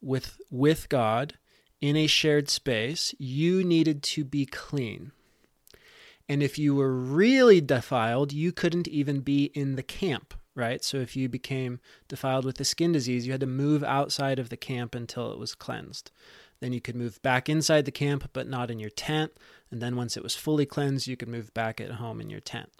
[0.00, 1.34] with with God
[1.80, 5.12] in a shared space, you needed to be clean.
[6.28, 10.82] And if you were really defiled, you couldn't even be in the camp, right?
[10.82, 11.78] So if you became
[12.08, 15.38] defiled with a skin disease, you had to move outside of the camp until it
[15.38, 16.10] was cleansed.
[16.60, 19.32] Then you could move back inside the camp, but not in your tent.
[19.70, 22.40] And then once it was fully cleansed, you could move back at home in your
[22.40, 22.70] tent.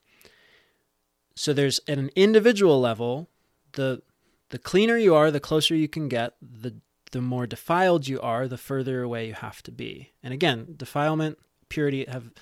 [1.34, 3.28] So there's at an individual level,
[3.72, 4.02] the
[4.48, 6.76] the cleaner you are, the closer you can get, the
[7.12, 10.12] the more defiled you are, the further away you have to be.
[10.22, 12.32] And again, defilement, purity have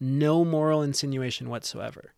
[0.00, 2.14] no moral insinuation whatsoever.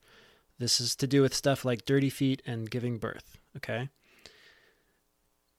[0.62, 3.88] This is to do with stuff like dirty feet and giving birth, okay?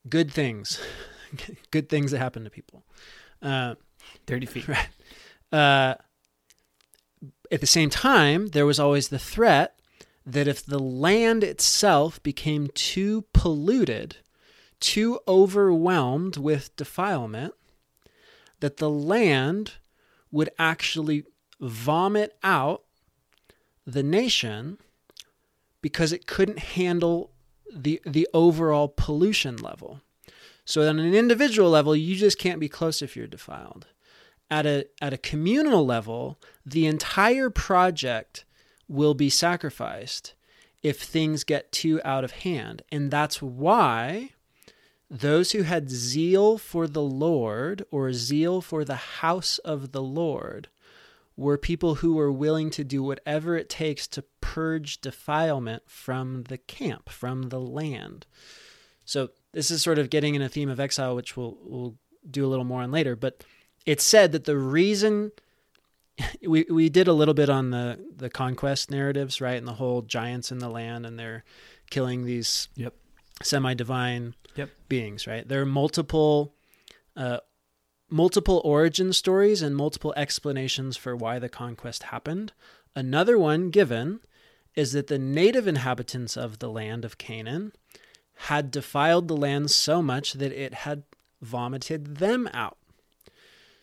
[0.07, 0.79] Good things.
[1.71, 2.85] Good things that happen to people.
[3.41, 3.75] Uh,
[4.25, 4.65] Dirty feet.
[4.65, 4.87] Right.
[5.51, 5.95] Uh,
[7.51, 9.77] at the same time, there was always the threat
[10.25, 14.15] that if the land itself became too polluted,
[14.79, 17.55] too overwhelmed with defilement,
[18.61, 19.73] that the land
[20.31, 21.25] would actually
[21.59, 22.83] vomit out
[23.85, 24.77] the nation
[25.83, 27.29] because it couldn't handle
[27.71, 30.01] the the overall pollution level.
[30.65, 33.85] So on an individual level, you just can't be close if you're defiled.
[34.49, 38.45] At a at a communal level, the entire project
[38.87, 40.33] will be sacrificed
[40.81, 42.81] if things get too out of hand.
[42.91, 44.31] And that's why
[45.09, 50.69] those who had zeal for the Lord or zeal for the house of the Lord
[51.35, 56.57] were people who were willing to do whatever it takes to purge defilement from the
[56.57, 58.25] camp, from the land.
[59.05, 61.95] So this is sort of getting in a theme of exile, which we'll we'll
[62.29, 63.15] do a little more on later.
[63.15, 63.43] But
[63.85, 65.31] it's said that the reason
[66.47, 70.01] we we did a little bit on the the conquest narratives, right, and the whole
[70.03, 71.43] giants in the land, and they're
[71.89, 72.93] killing these Yep.
[73.41, 74.69] semi-divine Yep.
[74.87, 75.47] beings, right?
[75.47, 76.53] There are multiple
[77.15, 77.39] uh,
[78.09, 82.53] multiple origin stories and multiple explanations for why the conquest happened.
[82.95, 84.19] Another one given
[84.75, 87.73] is that the native inhabitants of the land of Canaan
[88.35, 91.03] had defiled the land so much that it had
[91.41, 92.77] vomited them out.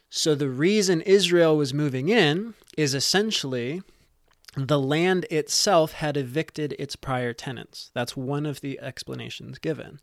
[0.08, 3.82] So the reason Israel was moving in is essentially
[4.56, 7.92] the land itself had evicted its prior tenants.
[7.94, 10.00] That's one of the explanations given.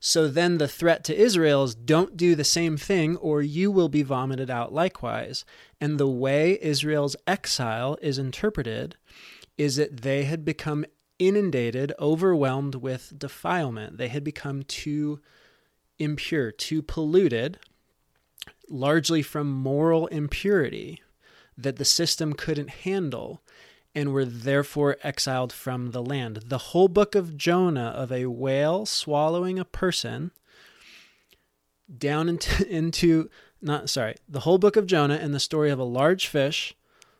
[0.00, 3.88] So then the threat to Israel is don't do the same thing or you will
[3.88, 5.44] be vomited out likewise.
[5.80, 8.96] And the way Israel's exile is interpreted
[9.56, 10.84] is that they had become
[11.18, 13.98] inundated, overwhelmed with defilement.
[13.98, 15.20] They had become too
[15.98, 17.58] impure, too polluted,
[18.68, 21.02] largely from moral impurity
[21.56, 23.42] that the system couldn't handle
[23.94, 26.44] and were therefore exiled from the land.
[26.46, 30.30] The whole book of Jonah of a whale swallowing a person
[31.96, 33.30] down into, into
[33.60, 36.74] not sorry, the whole book of Jonah and the story of a large fish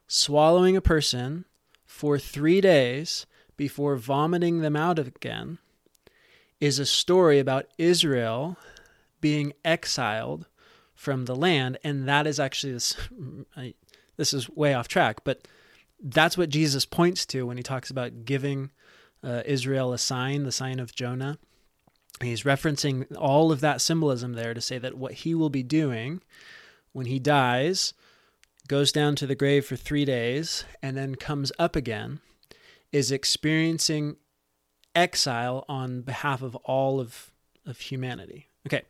[0.07, 1.45] swallowing a person
[1.85, 5.59] for 3 days before vomiting them out again
[6.61, 8.57] is a story about Israel
[9.21, 10.47] being exiled
[10.95, 12.97] from the land and that is actually this
[14.16, 15.47] this is way off track but
[16.03, 18.70] that's what Jesus points to when he talks about giving
[19.22, 21.38] uh, Israel a sign, the sign of Jonah.
[22.20, 26.20] He's referencing all of that symbolism there to say that what he will be doing
[26.92, 27.94] when he dies,
[28.66, 32.20] goes down to the grave for three days, and then comes up again,
[32.90, 34.16] is experiencing
[34.94, 37.30] exile on behalf of all of,
[37.66, 38.49] of humanity.
[38.66, 38.82] Okay.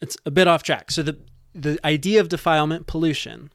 [0.00, 0.90] It's a bit off track.
[0.90, 1.18] So the
[1.54, 3.52] the idea of defilement, pollution,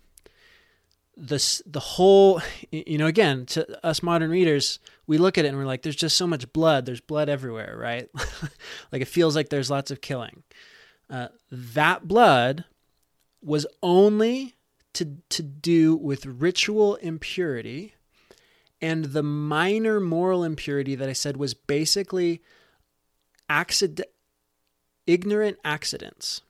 [1.17, 2.41] this the whole
[2.71, 5.95] you know again to us modern readers we look at it and we're like there's
[5.95, 6.85] just so much blood.
[6.85, 8.09] There's blood everywhere right?
[8.91, 10.43] Like it feels like there's lots of killing.
[11.09, 12.65] Uh, that blood
[13.41, 14.55] was only
[14.93, 17.93] to to do with ritual impurity
[18.81, 22.41] and the minor moral impurity that I said was basically
[23.49, 24.07] accident
[25.05, 26.41] ignorant accidents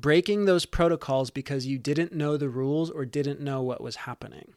[0.00, 4.54] breaking those protocols because you didn't know the rules or didn't know what was happening.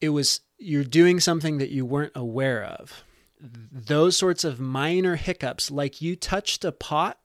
[0.00, 3.04] It was you're doing something that you weren't aware of.
[3.40, 7.18] Those sorts of minor hiccups, like you touched a pot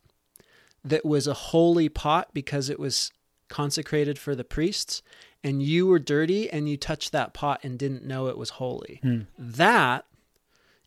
[0.83, 3.11] that was a holy pot because it was
[3.49, 5.01] consecrated for the priests,
[5.43, 8.99] and you were dirty and you touched that pot and didn't know it was holy.
[9.03, 9.21] Hmm.
[9.37, 10.05] That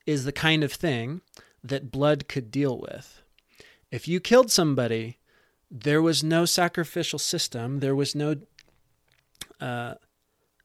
[0.06, 1.20] is the kind of thing
[1.62, 3.22] that blood could deal with.
[3.90, 5.18] If you killed somebody,
[5.70, 7.80] there was no sacrificial system.
[7.80, 8.36] There was no
[9.60, 9.94] uh,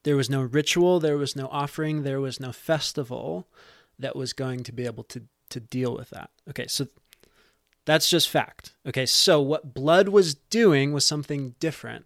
[0.04, 1.00] there was no ritual.
[1.00, 2.04] There was no offering.
[2.04, 3.48] There was no festival
[3.98, 6.30] that was going to be able to to deal with that.
[6.50, 6.88] Okay, so
[7.86, 8.74] that's just fact.
[8.86, 12.06] Okay, so what blood was doing was something different,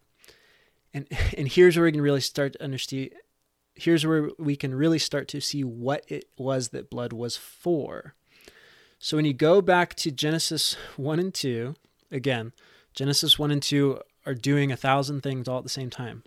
[0.93, 1.07] and
[1.37, 3.11] and here's where we can really start to understand.
[3.75, 8.15] Here's where we can really start to see what it was that blood was for.
[8.99, 11.75] So when you go back to Genesis 1 and 2,
[12.11, 12.51] again,
[12.93, 16.23] Genesis 1 and 2 are doing a thousand things all at the same time.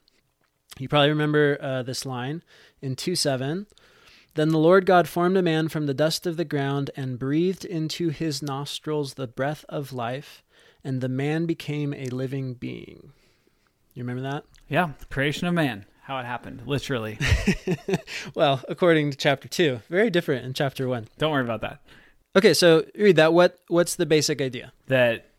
[0.79, 2.43] You probably remember uh, this line
[2.81, 3.67] in 2 7.
[4.35, 7.65] Then the Lord God formed a man from the dust of the ground and breathed
[7.65, 10.45] into his nostrils the breath of life,
[10.85, 13.13] and the man became a living being.
[13.93, 14.45] You remember that?
[14.69, 17.19] Yeah, the creation of man, how it happened, literally.
[18.35, 21.09] well, according to chapter 2, very different in chapter 1.
[21.19, 21.81] Don't worry about that.
[22.37, 23.33] Okay, so read that.
[23.33, 24.73] What what's the basic idea?
[24.87, 25.31] That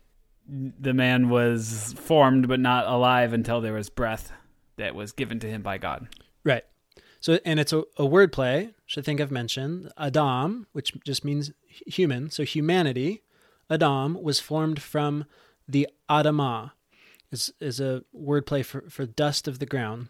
[0.46, 4.32] the man was formed but not alive until there was breath
[4.76, 6.08] that was given to him by God.
[6.44, 6.64] Right.
[7.20, 9.92] So, and it's a, a word play, which I think I've mentioned.
[9.96, 12.30] Adam, which just means human.
[12.30, 13.22] So, humanity,
[13.70, 15.26] Adam, was formed from
[15.68, 16.72] the Adamah,
[17.30, 20.08] is, is a word play for, for dust of the ground,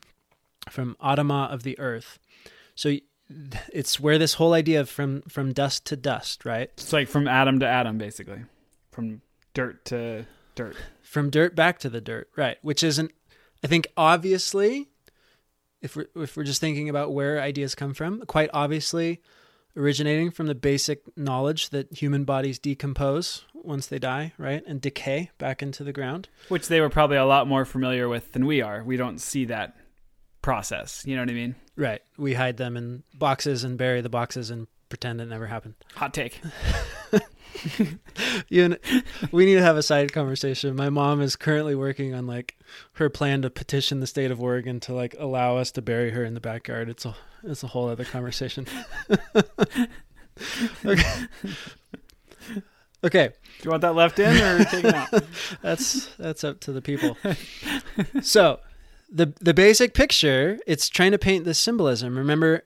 [0.70, 2.18] from Adamah of the earth.
[2.74, 2.96] So,
[3.72, 6.70] it's where this whole idea of from, from dust to dust, right?
[6.74, 8.42] It's like from atom to atom, basically.
[8.90, 9.22] From
[9.54, 10.76] dirt to dirt.
[11.02, 12.58] From dirt back to the dirt, right?
[12.62, 13.12] Which isn't,
[13.64, 14.88] I think, obviously,
[15.80, 19.20] if we're if we're just thinking about where ideas come from, quite obviously,
[19.76, 25.30] originating from the basic knowledge that human bodies decompose once they die, right, and decay
[25.38, 26.28] back into the ground.
[26.48, 28.82] Which they were probably a lot more familiar with than we are.
[28.82, 29.76] We don't see that
[30.40, 31.04] process.
[31.06, 31.54] You know what I mean?
[31.76, 32.02] Right.
[32.18, 35.74] We hide them in boxes and bury the boxes and pretend it never happened.
[35.94, 36.40] Hot take.
[38.48, 38.78] you and,
[39.30, 40.76] we need to have a side conversation.
[40.76, 42.58] My mom is currently working on like
[42.94, 46.24] her plan to petition the state of Oregon to like allow us to bury her
[46.24, 46.88] in the backyard.
[46.90, 48.66] It's a it's a whole other conversation.
[50.84, 51.26] okay.
[53.04, 53.28] Okay.
[53.28, 55.08] Do you want that left in or taken out?
[55.62, 57.16] that's that's up to the people.
[58.22, 58.60] So,
[59.12, 62.16] the the basic picture, it's trying to paint this symbolism.
[62.16, 62.62] Remember,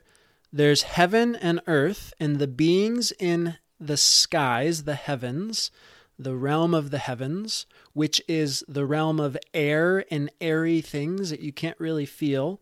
[0.53, 5.71] there's heaven and earth, and the beings in the skies, the heavens,
[6.19, 11.41] the realm of the heavens, which is the realm of air and airy things that
[11.41, 12.61] you can't really feel.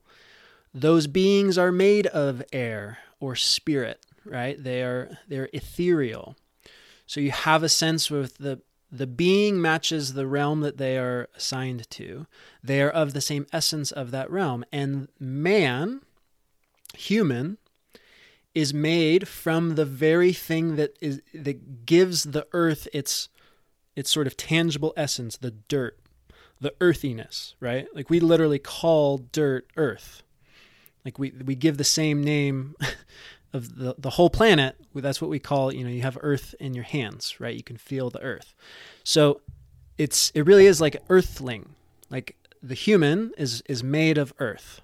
[0.72, 4.60] Those beings are made of air or spirit, right?
[4.60, 6.36] They are they're ethereal.
[7.06, 8.60] So you have a sense with the
[8.96, 12.26] the being matches the realm that they are assigned to.
[12.62, 14.64] They are of the same essence of that realm.
[14.72, 16.02] And man,
[16.96, 17.58] human,
[18.54, 23.28] is made from the very thing that is that gives the earth its
[23.96, 25.98] its sort of tangible essence, the dirt,
[26.60, 27.86] the earthiness, right?
[27.94, 30.22] Like we literally call dirt earth.
[31.04, 32.76] Like we we give the same name
[33.54, 34.76] of the, the whole planet.
[34.94, 37.56] That's what we call, you know, you have earth in your hands, right?
[37.56, 38.52] You can feel the earth.
[39.04, 39.40] So
[39.96, 41.70] it's it really is like earthling.
[42.10, 44.80] Like the human is is made of earth.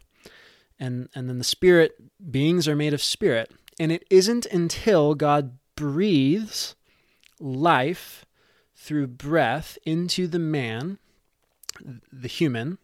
[0.78, 1.96] And and then the spirit
[2.30, 3.50] beings are made of spirit.
[3.78, 6.76] And it isn't until God breathes
[7.40, 8.24] life
[8.76, 10.98] through breath into the man,
[12.12, 12.78] the human,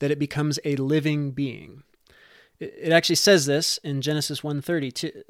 [0.00, 1.82] that it becomes a living being.
[2.60, 5.24] It actually says this in Genesis 1:30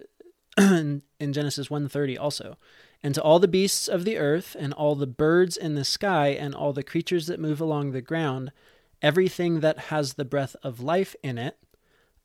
[0.59, 2.57] in Genesis 1:30 also.
[3.03, 6.29] And to all the beasts of the earth and all the birds in the sky
[6.29, 8.53] and all the creatures that move along the ground,
[9.01, 11.57] everything that has the breath of life in it,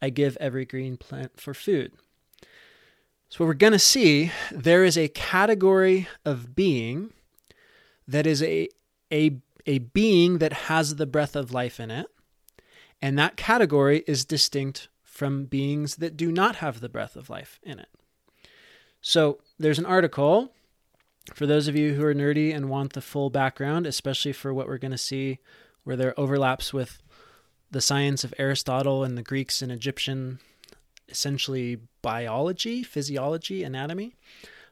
[0.01, 1.93] I give every green plant for food.
[3.29, 7.13] So what we're going to see, there is a category of being
[8.07, 8.69] that is a
[9.11, 12.07] a a being that has the breath of life in it.
[13.01, 17.57] And that category is distinct from beings that do not have the breath of life
[17.63, 17.87] in it.
[18.99, 20.51] So there's an article
[21.33, 24.67] for those of you who are nerdy and want the full background, especially for what
[24.67, 25.39] we're going to see
[25.85, 27.01] where there overlaps with
[27.71, 30.39] the science of Aristotle and the Greeks and Egyptian,
[31.07, 34.15] essentially biology, physiology, anatomy.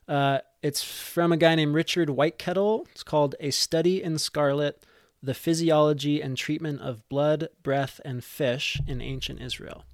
[0.09, 2.85] Uh, it's from a guy named Richard Whitekettle.
[2.91, 4.85] It's called A Study in Scarlet
[5.21, 9.85] The Physiology and Treatment of Blood, Breath, and Fish in Ancient Israel.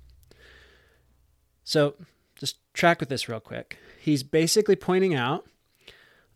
[1.70, 1.94] So
[2.36, 3.78] just track with this real quick.
[4.02, 5.46] He's basically pointing out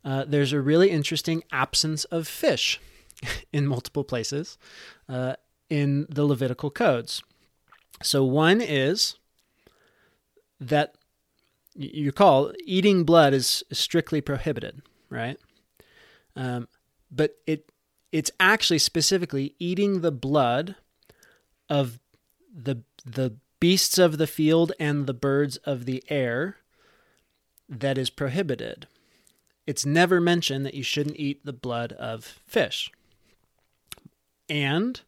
[0.06, 2.80] uh, there's a really interesting absence of fish
[3.52, 4.60] in multiple places
[5.10, 5.34] uh,
[5.72, 7.24] in the Levitical codes.
[8.04, 9.16] So, one is
[10.60, 10.94] that
[11.74, 15.40] you call eating blood is strictly prohibited, right?
[16.36, 16.68] Um,
[17.10, 17.72] but it
[18.12, 20.76] it's actually specifically eating the blood
[21.70, 21.98] of
[22.54, 26.58] the the beasts of the field and the birds of the air
[27.70, 28.88] that is prohibited.
[29.66, 32.92] It's never mentioned that you shouldn't eat the blood of fish.
[34.50, 35.00] And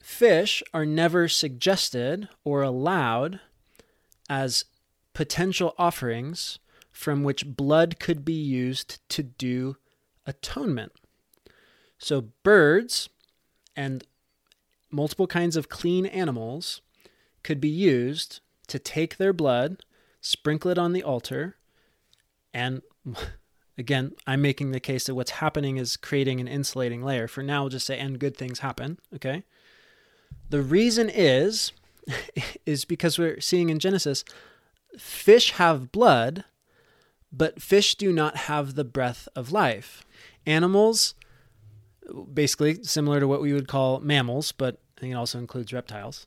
[0.00, 3.40] fish are never suggested or allowed
[4.30, 4.64] as
[5.12, 6.58] potential offerings
[6.90, 9.76] from which blood could be used to do
[10.24, 10.92] atonement.
[11.98, 13.10] So, birds
[13.76, 14.04] and
[14.90, 16.80] multiple kinds of clean animals
[17.44, 19.84] could be used to take their blood,
[20.20, 21.56] sprinkle it on the altar,
[22.52, 22.82] and
[23.78, 27.28] again, I'm making the case that what's happening is creating an insulating layer.
[27.28, 29.44] For now, we'll just say, and good things happen, okay?
[30.50, 31.72] The reason is,
[32.66, 34.24] is because we're seeing in Genesis,
[34.98, 36.44] fish have blood,
[37.32, 40.04] but fish do not have the breath of life.
[40.46, 41.14] Animals,
[42.32, 46.26] basically similar to what we would call mammals, but it also includes reptiles,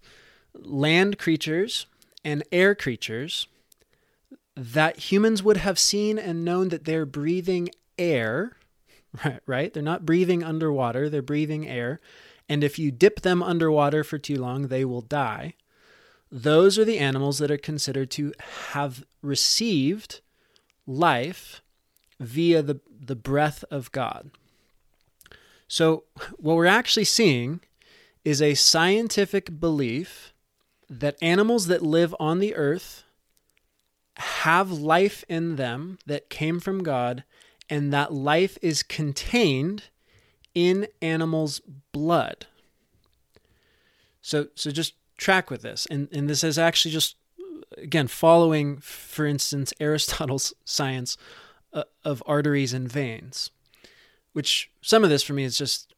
[0.62, 1.86] land creatures
[2.24, 3.48] and air creatures
[4.56, 8.58] that humans would have seen and known that they're breathing air,
[9.26, 9.40] right?
[9.46, 9.74] right?
[9.74, 12.00] They're not breathing underwater, they're breathing air.
[12.50, 15.54] And if you dip them underwater for too long, they will die.
[16.32, 18.34] Those are the animals that are considered to
[18.72, 20.22] have received
[20.86, 21.62] life
[22.20, 24.32] via the, the breath of God.
[25.68, 26.04] So,
[26.38, 27.60] what we're actually seeing
[28.24, 30.34] is a scientific belief
[30.90, 33.04] that animals that live on the earth
[34.18, 37.24] have life in them that came from God,
[37.70, 39.84] and that life is contained
[40.56, 41.62] in animals'
[41.92, 42.48] blood.
[44.22, 45.86] So, so just track with this.
[45.92, 47.16] And, and this is actually just,
[47.78, 51.18] again, following, for instance, Aristotle's science
[51.74, 53.52] uh, of arteries and veins,
[54.34, 55.94] which some of this for me is just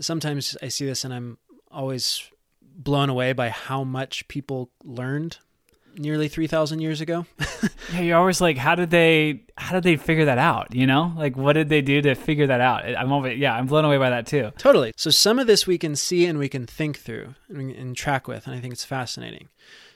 [0.00, 1.38] sometimes I see this and I'm
[1.70, 2.22] always
[2.82, 5.38] blown away by how much people learned
[5.96, 7.26] nearly 3,000 years ago.
[7.92, 10.72] Yeah, you're always like, how did they how did they figure that out?
[10.74, 12.84] You know, like what did they do to figure that out?
[12.84, 14.52] I'm always yeah, I'm blown away by that too.
[14.58, 14.92] Totally.
[14.96, 18.28] So some of this we can see and we can think through and, and track
[18.28, 19.48] with, and I think it's fascinating.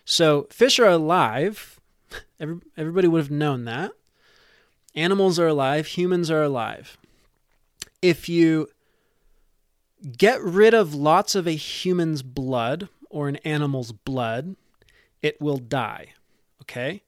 [0.05, 1.79] So fish are alive.
[2.41, 3.93] Every, everybody would have known that.
[4.97, 5.87] Animals are alive.
[5.87, 6.97] Humans are alive.
[8.03, 8.69] If you
[10.05, 14.57] get rid of lots of a human's blood or an animal's blood,
[15.23, 16.09] it will die.
[16.63, 17.03] Okay?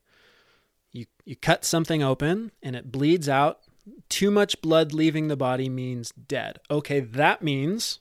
[0.93, 3.61] You, you cut something open and it bleeds out
[4.09, 6.59] too much blood leaving the body means dead.
[6.71, 8.01] Okay, that means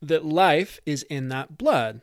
[0.00, 2.00] that life is in that blood.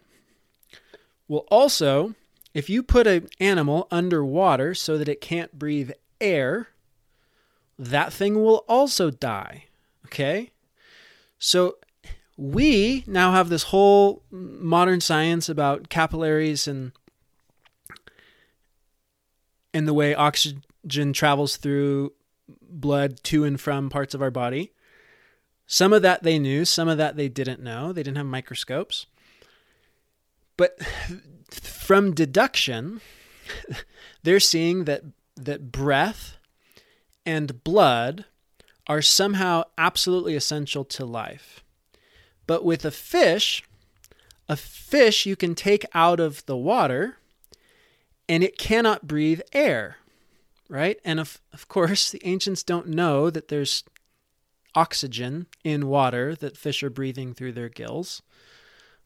[1.27, 2.15] Well, also,
[2.53, 6.69] if you put an animal underwater so that it can't breathe air,
[7.77, 9.65] that thing will also die.
[10.07, 10.50] Okay?
[11.43, 11.77] So
[12.37, 16.91] we now have this whole modern science about capillaries and
[19.73, 22.13] and the way oxygen travels through
[22.61, 24.71] blood to and from parts of our body.
[25.65, 27.91] Some of that they knew, some of that they didn't know.
[27.91, 29.07] They didn't have microscopes.
[30.57, 30.77] But
[31.49, 33.01] from deduction,
[34.23, 35.01] they're seeing that
[35.35, 36.37] that breath
[37.25, 38.25] and blood
[38.87, 41.63] are somehow absolutely essential to life.
[42.47, 43.63] But with a fish,
[44.49, 47.17] a fish you can take out of the water
[48.27, 49.97] and it cannot breathe air
[50.71, 50.99] right?
[51.03, 53.83] And of, of course, the ancients don't know that there's
[54.73, 58.21] oxygen in water that fish are breathing through their gills.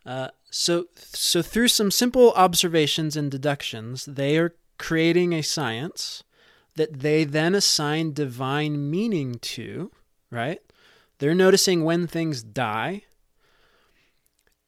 [0.05, 6.23] Uh, so, so through some simple observations and deductions, they are creating a science
[6.75, 9.91] that they then assign divine meaning to,
[10.29, 10.61] right?
[11.19, 13.03] They're noticing when things die,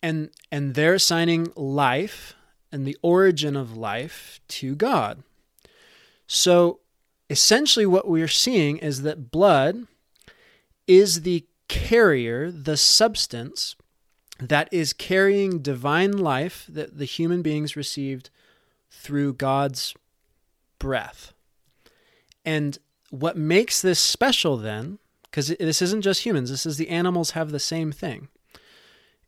[0.02, 2.36] and and they're assigning life
[2.72, 5.24] and the origin of life to God.
[6.28, 6.80] So
[7.30, 9.88] essentially, what we're seeing is that blood
[10.88, 13.76] is the carrier, the substance
[14.40, 18.30] that is carrying divine life that the human beings received
[18.90, 19.94] through God's
[20.80, 21.34] breath.
[22.48, 22.78] And
[23.10, 27.52] what makes this special then, because this isn't just humans, this is the animals have
[27.52, 28.30] the same thing,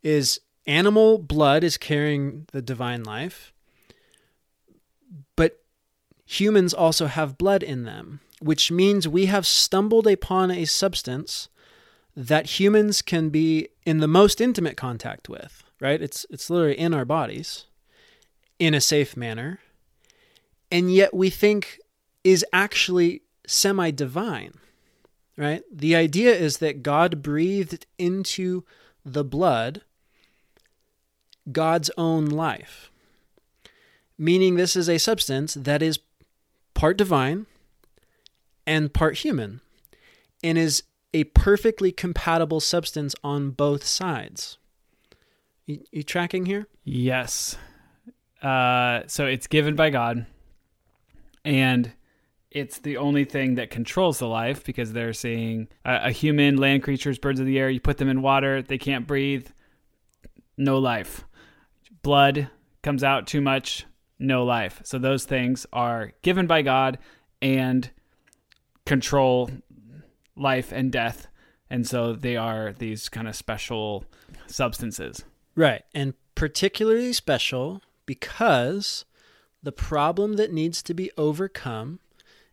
[0.02, 3.52] is animal blood is carrying the divine life,
[5.36, 5.62] but
[6.24, 11.50] humans also have blood in them, which means we have stumbled upon a substance
[12.16, 16.00] that humans can be in the most intimate contact with, right?
[16.00, 17.66] It's it's literally in our bodies
[18.58, 19.60] in a safe manner.
[20.72, 21.79] And yet we think
[22.24, 24.54] is actually semi divine,
[25.36, 25.62] right?
[25.72, 28.64] The idea is that God breathed into
[29.04, 29.82] the blood
[31.50, 32.90] God's own life,
[34.18, 35.98] meaning this is a substance that is
[36.74, 37.46] part divine
[38.66, 39.60] and part human
[40.42, 44.58] and is a perfectly compatible substance on both sides.
[45.66, 46.68] You, you tracking here?
[46.84, 47.56] Yes.
[48.42, 50.24] Uh, so it's given by God,
[51.44, 51.92] and
[52.50, 56.82] it's the only thing that controls the life because they're seeing a, a human, land
[56.82, 57.70] creatures, birds of the air.
[57.70, 59.48] You put them in water, they can't breathe,
[60.56, 61.24] no life.
[62.02, 62.50] Blood
[62.82, 63.86] comes out too much,
[64.18, 64.80] no life.
[64.84, 66.98] So those things are given by God
[67.40, 67.90] and
[68.84, 69.50] control
[70.36, 71.28] life and death.
[71.68, 74.04] And so they are these kind of special
[74.46, 75.24] substances.
[75.54, 75.82] Right.
[75.94, 79.04] And particularly special because
[79.62, 82.00] the problem that needs to be overcome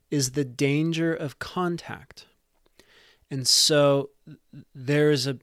[0.10, 2.26] is the danger of contact.
[3.30, 4.10] And so
[4.74, 5.38] there is a,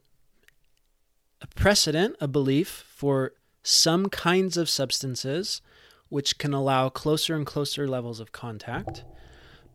[1.42, 5.60] a precedent, a belief for some kinds of substances
[6.08, 9.04] which can allow closer and closer levels of contact.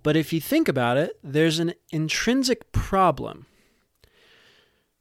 [0.03, 3.45] But if you think about it, there's an intrinsic problem.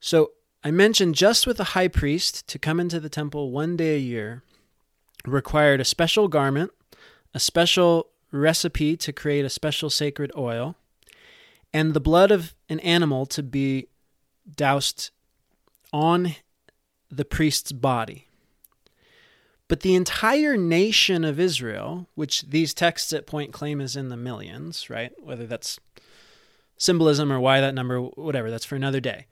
[0.01, 0.33] So
[0.65, 4.01] I mentioned just with the high priest to come into the temple one day a
[4.01, 4.43] year
[5.25, 6.73] required a special garment,
[7.35, 10.77] a special recipe to create a special sacred oil,
[11.73, 13.89] and the blood of an animal to be
[14.57, 15.11] doused
[15.93, 16.37] on
[17.11, 18.27] the priest's body.
[19.69, 24.17] But the entire nation of Israel, which these texts at point claim is in the
[24.17, 25.13] millions, right?
[25.23, 25.79] Whether that's
[26.79, 29.27] symbolism or why that number, whatever, that's for another day.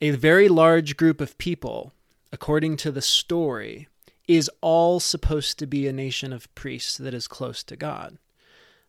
[0.00, 1.92] A very large group of people,
[2.32, 3.88] according to the story,
[4.26, 8.16] is all supposed to be a nation of priests that is close to God.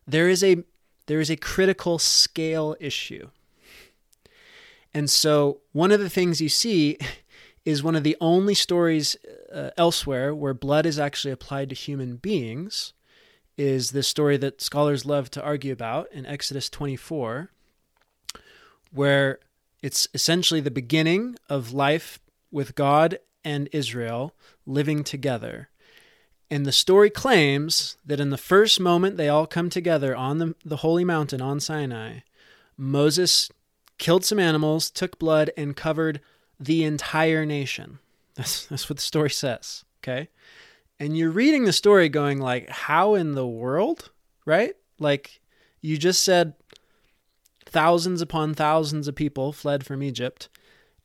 [0.06, 0.64] There is a
[1.06, 3.28] there is a critical scale issue.
[4.94, 6.98] And so one of the things you see
[7.64, 9.16] is one of the only stories
[9.52, 12.92] uh, elsewhere where blood is actually applied to human beings
[13.56, 17.50] is this story that scholars love to argue about in Exodus 24,
[18.92, 19.38] where
[19.82, 22.18] it's essentially the beginning of life
[22.50, 24.32] with God and Israel
[24.66, 25.68] living together.
[26.50, 30.54] And the story claims that in the first moment they all come together on the,
[30.64, 32.20] the holy mountain on Sinai,
[32.76, 33.50] Moses
[33.98, 36.20] killed some animals, took blood, and covered
[36.58, 37.98] the entire nation.
[38.34, 39.84] That's, that's what the story says.
[40.02, 40.28] Okay.
[40.98, 44.10] And you're reading the story going like, how in the world?
[44.44, 44.74] Right?
[44.98, 45.40] Like
[45.80, 46.54] you just said
[47.64, 50.48] thousands upon thousands of people fled from Egypt.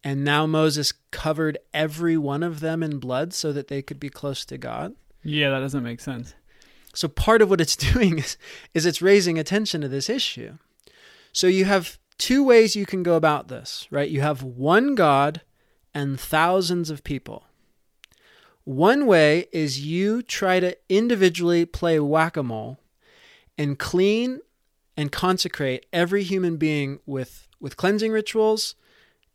[0.03, 4.09] And now Moses covered every one of them in blood so that they could be
[4.09, 4.95] close to God.
[5.23, 6.33] Yeah, that doesn't make sense.
[6.93, 8.37] So part of what it's doing is,
[8.73, 10.57] is it's raising attention to this issue.
[11.31, 14.09] So you have two ways you can go about this, right?
[14.09, 15.41] You have one God
[15.93, 17.45] and thousands of people.
[18.63, 22.79] One way is you try to individually play whack a mole
[23.57, 24.41] and clean
[24.95, 28.75] and consecrate every human being with, with cleansing rituals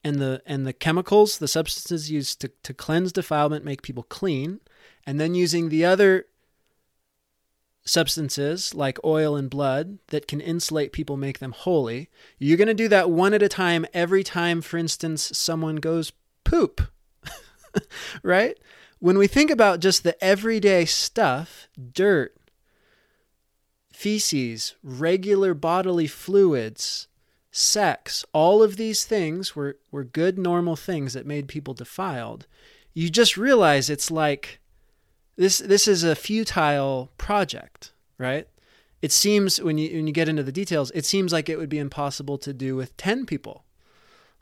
[0.05, 4.61] and the and the chemicals, the substances used to, to cleanse defilement, make people clean,
[5.07, 6.27] and then using the other
[7.85, 12.09] substances like oil and blood that can insulate people, make them holy.
[12.39, 16.13] You're going to do that one at a time every time, for instance, someone goes
[16.45, 16.81] poop.
[18.23, 18.59] right?
[18.99, 22.35] When we think about just the everyday stuff, dirt,
[23.93, 27.09] feces, regular bodily fluids,
[27.51, 32.47] sex, all of these things were, were good, normal things that made people defiled.
[32.95, 34.61] You just realize it's like
[35.37, 38.47] this this is a futile project, right?
[39.03, 41.68] It seems when you when you get into the details, it seems like it would
[41.68, 43.64] be impossible to do with 10 people,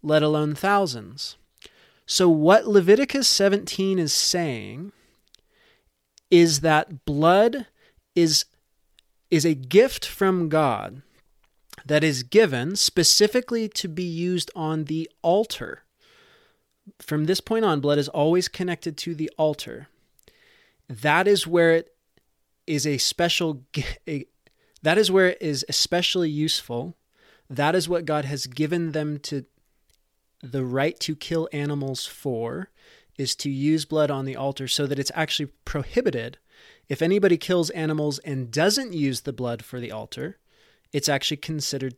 [0.02, 1.36] let alone thousands.
[2.06, 4.92] So what Leviticus 17 is saying
[6.30, 7.66] is that blood
[8.14, 8.44] is
[9.30, 11.02] is a gift from God
[11.86, 15.84] that is given specifically to be used on the altar.
[17.00, 19.88] From this point on, blood is always connected to the altar
[21.00, 21.94] that is where it
[22.66, 23.64] is a special
[24.82, 26.96] that is where it is especially useful.
[27.48, 29.44] That is what god has given them to
[30.42, 32.70] the right to kill animals for
[33.16, 36.38] is to use blood on the altar so that it's actually prohibited.
[36.88, 40.38] If anybody kills animals and doesn't use the blood for the altar
[40.92, 41.96] it's actually considered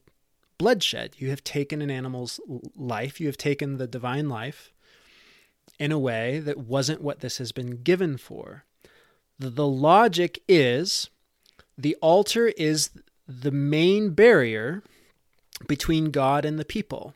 [0.56, 1.16] bloodshed.
[1.18, 2.40] You have taken an animal's
[2.76, 3.20] life.
[3.20, 4.72] You have taken the divine life
[5.78, 8.64] in a way that wasn't what this has been given for
[9.38, 11.10] the logic is
[11.76, 12.90] the altar is
[13.26, 14.82] the main barrier
[15.66, 17.14] between God and the people.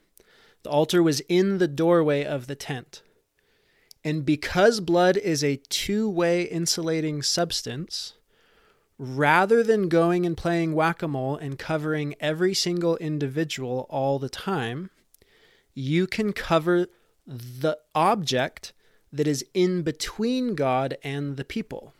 [0.62, 3.02] The altar was in the doorway of the tent.
[4.04, 8.14] And because blood is a two way insulating substance,
[8.98, 14.28] rather than going and playing whack a mole and covering every single individual all the
[14.28, 14.90] time,
[15.74, 16.86] you can cover
[17.26, 18.72] the object
[19.12, 21.92] that is in between God and the people.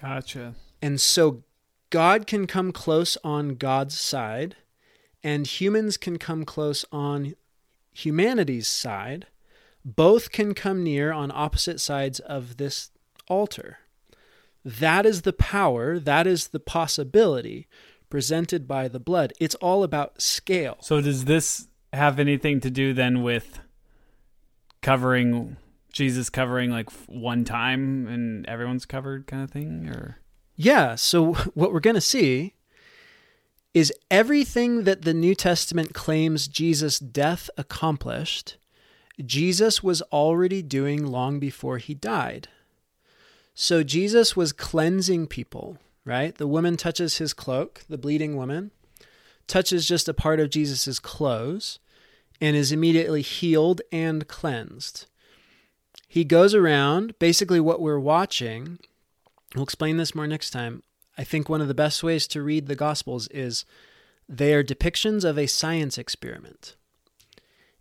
[0.00, 0.54] Gotcha.
[0.80, 1.42] And so
[1.90, 4.56] God can come close on God's side,
[5.22, 7.34] and humans can come close on
[7.92, 9.26] humanity's side.
[9.84, 12.90] Both can come near on opposite sides of this
[13.26, 13.78] altar.
[14.64, 17.66] That is the power, that is the possibility
[18.10, 19.32] presented by the blood.
[19.40, 20.76] It's all about scale.
[20.80, 23.60] So, does this have anything to do then with
[24.82, 25.56] covering
[25.98, 30.18] Jesus covering like one time and everyone's covered kind of thing or
[30.54, 32.54] Yeah, so what we're going to see
[33.74, 38.56] is everything that the New Testament claims Jesus' death accomplished,
[39.26, 42.46] Jesus was already doing long before he died.
[43.52, 46.32] So Jesus was cleansing people, right?
[46.32, 48.70] The woman touches his cloak, the bleeding woman
[49.48, 51.80] touches just a part of Jesus' clothes
[52.40, 55.06] and is immediately healed and cleansed
[56.08, 58.78] he goes around basically what we're watching
[59.54, 60.82] we'll explain this more next time.
[61.16, 63.64] I think one of the best ways to read the gospels is
[64.28, 66.76] they are depictions of a science experiment.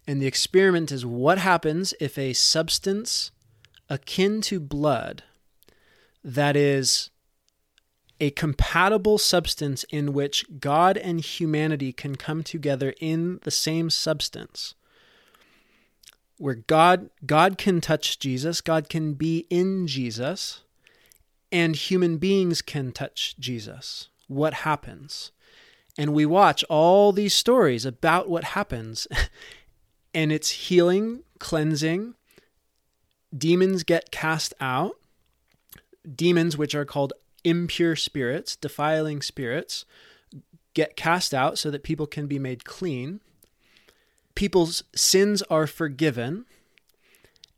[0.08, 3.32] And the experiment is what happens if a substance
[3.90, 5.24] akin to blood
[6.24, 7.10] that is
[8.20, 14.74] a compatible substance in which God and humanity can come together in the same substance
[16.38, 20.62] where God God can touch Jesus, God can be in Jesus,
[21.52, 24.10] and human beings can touch Jesus.
[24.28, 25.32] What happens?
[25.98, 29.08] And we watch all these stories about what happens.
[30.14, 32.14] and it's healing, cleansing,
[33.36, 34.98] demons get cast out,
[36.16, 37.14] demons which are called
[37.44, 39.86] impure spirits, defiling spirits,
[40.74, 43.20] get cast out so that people can be made clean.
[44.38, 46.46] People's sins are forgiven.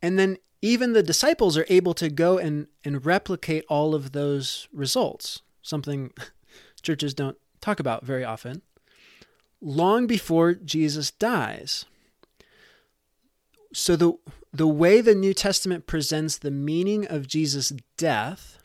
[0.02, 4.70] And then even the disciples are able to go and, and replicate all of those
[4.72, 6.14] results, something
[6.82, 8.62] churches don't talk about very often,
[9.60, 11.84] long before Jesus dies.
[13.74, 14.14] So the
[14.54, 18.58] the way the New Testament presents the meaning of Jesus' death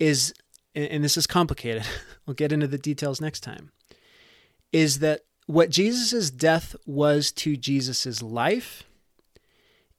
[0.00, 0.34] is
[0.74, 1.84] and this is complicated.
[2.26, 3.70] we'll get into the details next time.
[4.72, 8.84] Is that what Jesus' death was to Jesus' life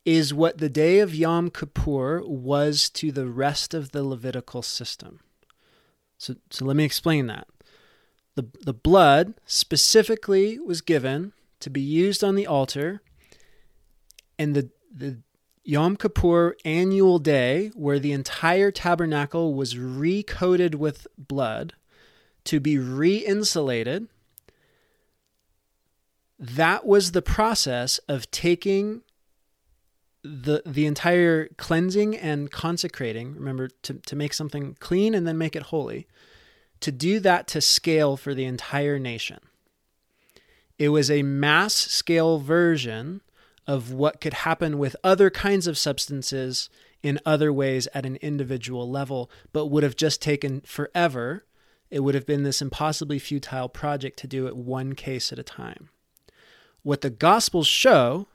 [0.05, 5.19] is what the day of Yom Kippur was to the rest of the Levitical system.
[6.17, 7.47] So, so let me explain that.
[8.35, 13.01] The, the blood specifically was given to be used on the altar,
[14.37, 15.17] and the, the
[15.63, 21.73] Yom Kippur annual day, where the entire tabernacle was recoated with blood
[22.45, 24.07] to be re insulated,
[26.39, 29.01] that was the process of taking
[30.23, 35.55] the the entire cleansing and consecrating remember to, to make something clean and then make
[35.55, 36.07] it holy
[36.79, 39.39] to do that to scale for the entire nation.
[40.77, 43.21] It was a mass scale version
[43.65, 46.69] of what could happen with other kinds of substances
[47.01, 51.45] in other ways at an individual level but would have just taken forever.
[51.89, 55.43] It would have been this impossibly futile project to do it one case at a
[55.43, 55.89] time
[56.87, 58.27] what the gospels show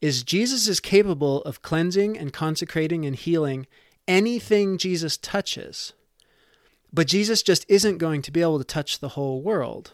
[0.00, 3.66] is Jesus is capable of cleansing and consecrating and healing
[4.06, 5.94] anything Jesus touches.
[6.92, 9.90] But Jesus just isn't going to be able to touch the whole world.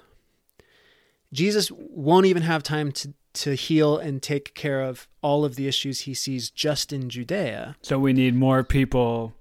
[1.33, 5.67] Jesus won't even have time to, to heal and take care of all of the
[5.67, 7.75] issues he sees just in Judea.
[7.81, 9.33] So we need more people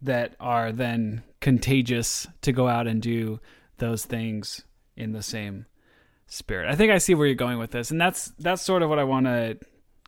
[0.00, 3.40] that are then contagious to go out and do
[3.78, 4.62] those things
[4.96, 5.66] in the same
[6.32, 6.70] spirit.
[6.70, 8.98] I think I see where you're going with this, and that's that's sort of what
[8.98, 9.58] I want to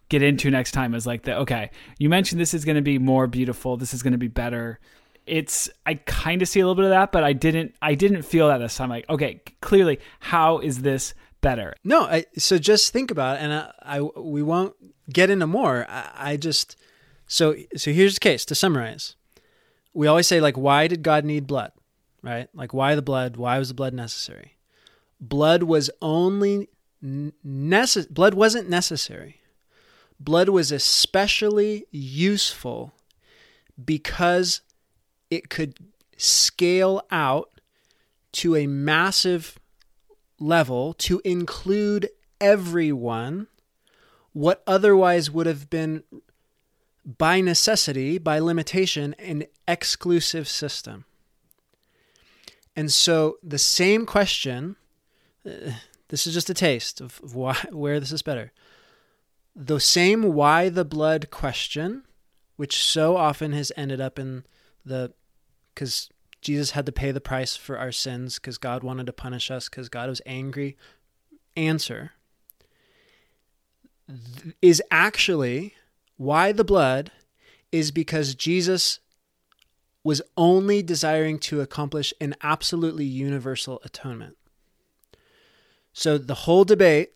[0.09, 2.99] get into next time is like the okay, you mentioned this is going to be
[2.99, 4.81] more beautiful, this is going to be better.
[5.27, 8.23] It's I kind of see a little bit of that, but I didn't I didn't
[8.23, 8.91] feel that this time.
[8.91, 11.75] Like okay, clearly, how is this better?
[11.85, 14.75] No, I, so just think about it, and I, I we won't
[15.13, 15.87] get into more.
[15.89, 16.77] I, I just
[17.27, 19.17] so so here's the case to summarize.
[19.93, 21.73] We always say like, why did God need blood?
[22.23, 22.49] Right?
[22.55, 23.37] Like, why the blood?
[23.37, 24.54] Why was the blood necessary?
[25.21, 26.69] Blood was only
[27.01, 28.13] necessary.
[28.13, 29.41] Blood wasn't necessary
[30.19, 32.93] blood was especially useful
[33.83, 34.63] because
[35.31, 35.79] it could
[36.17, 37.51] scale out
[38.33, 39.59] to a massive
[40.39, 42.09] level to include
[42.41, 43.47] everyone,
[44.33, 46.03] what otherwise would have been
[47.05, 51.05] by necessity, by limitation, an exclusive system.
[52.75, 54.77] And so the same question,
[56.09, 58.53] this is just a taste of, of why, where this is better
[59.55, 62.03] the same why the blood question,
[62.57, 64.45] which so often has ended up in
[64.85, 65.13] the
[65.75, 66.09] because
[66.41, 69.69] Jesus had to pay the price for our sins because God wanted to punish us
[69.69, 70.77] because God was angry.
[71.57, 72.13] Answer
[74.61, 75.75] is actually
[76.17, 77.11] why the blood
[77.73, 79.01] is because Jesus
[80.03, 84.37] was only desiring to accomplish an absolutely universal atonement.
[85.95, 87.13] So the whole debate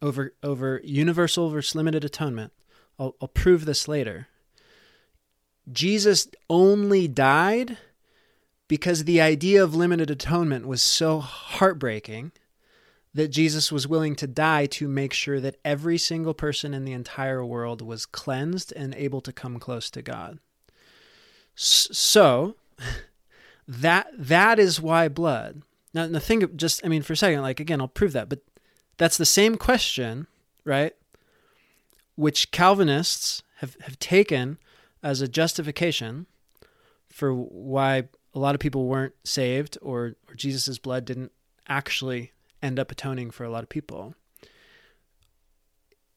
[0.00, 2.52] over over universal versus limited atonement.
[2.98, 4.28] I'll, I'll prove this later.
[5.70, 7.78] Jesus only died
[8.68, 12.32] because the idea of limited atonement was so heartbreaking
[13.14, 16.92] that Jesus was willing to die to make sure that every single person in the
[16.92, 20.38] entire world was cleansed and able to come close to God.
[21.54, 22.56] So
[23.68, 25.62] that that is why blood.
[25.94, 28.40] Now, the thing, just I mean, for a second, like again, I'll prove that, but
[28.96, 30.26] that's the same question,
[30.64, 30.94] right?
[32.16, 34.58] Which Calvinists have, have taken
[35.02, 36.26] as a justification
[37.08, 41.32] for why a lot of people weren't saved or, or Jesus' blood didn't
[41.68, 42.32] actually
[42.62, 44.14] end up atoning for a lot of people.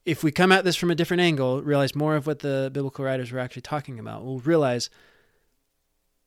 [0.05, 3.03] If we come at this from a different angle, realize more of what the biblical
[3.03, 4.89] writers were actually talking about, we'll realize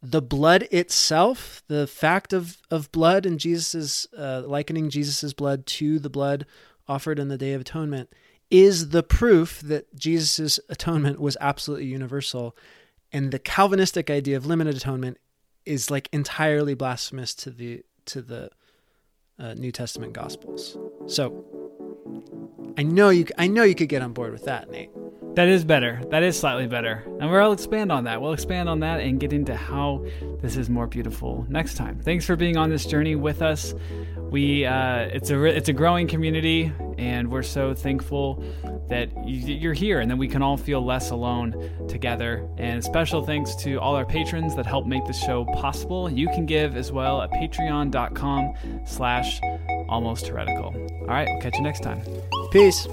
[0.03, 5.99] the blood itself, the fact of, of blood and Jesus's uh, likening Jesus's blood to
[5.99, 6.47] the blood
[6.87, 8.13] offered in the Day of Atonement,
[8.51, 12.57] is the proof that Jesus's atonement was absolutely universal,
[13.13, 15.19] and the Calvinistic idea of limited atonement
[15.67, 18.51] is like entirely blasphemous to the to the
[19.39, 20.79] uh, New Testament Gospels.
[21.07, 21.45] So
[22.79, 24.91] I know you I know you could get on board with that, Nate.
[25.39, 26.03] That is better.
[26.11, 27.05] That is slightly better.
[27.21, 28.21] And we'll expand on that.
[28.21, 30.05] We'll expand on that and get into how
[30.41, 32.01] this is more beautiful next time.
[32.01, 33.73] Thanks for being on this journey with us.
[34.33, 38.43] We uh, it's a it's a growing community, and we're so thankful
[38.89, 42.45] that you're here, and that we can all feel less alone together.
[42.59, 46.11] And special thanks to all our patrons that help make this show possible.
[46.11, 49.41] You can give as well at Patreon.com/slash
[49.89, 50.75] Almost Heretical.
[51.03, 52.03] All right, we'll catch you next time.
[52.51, 52.89] Peace.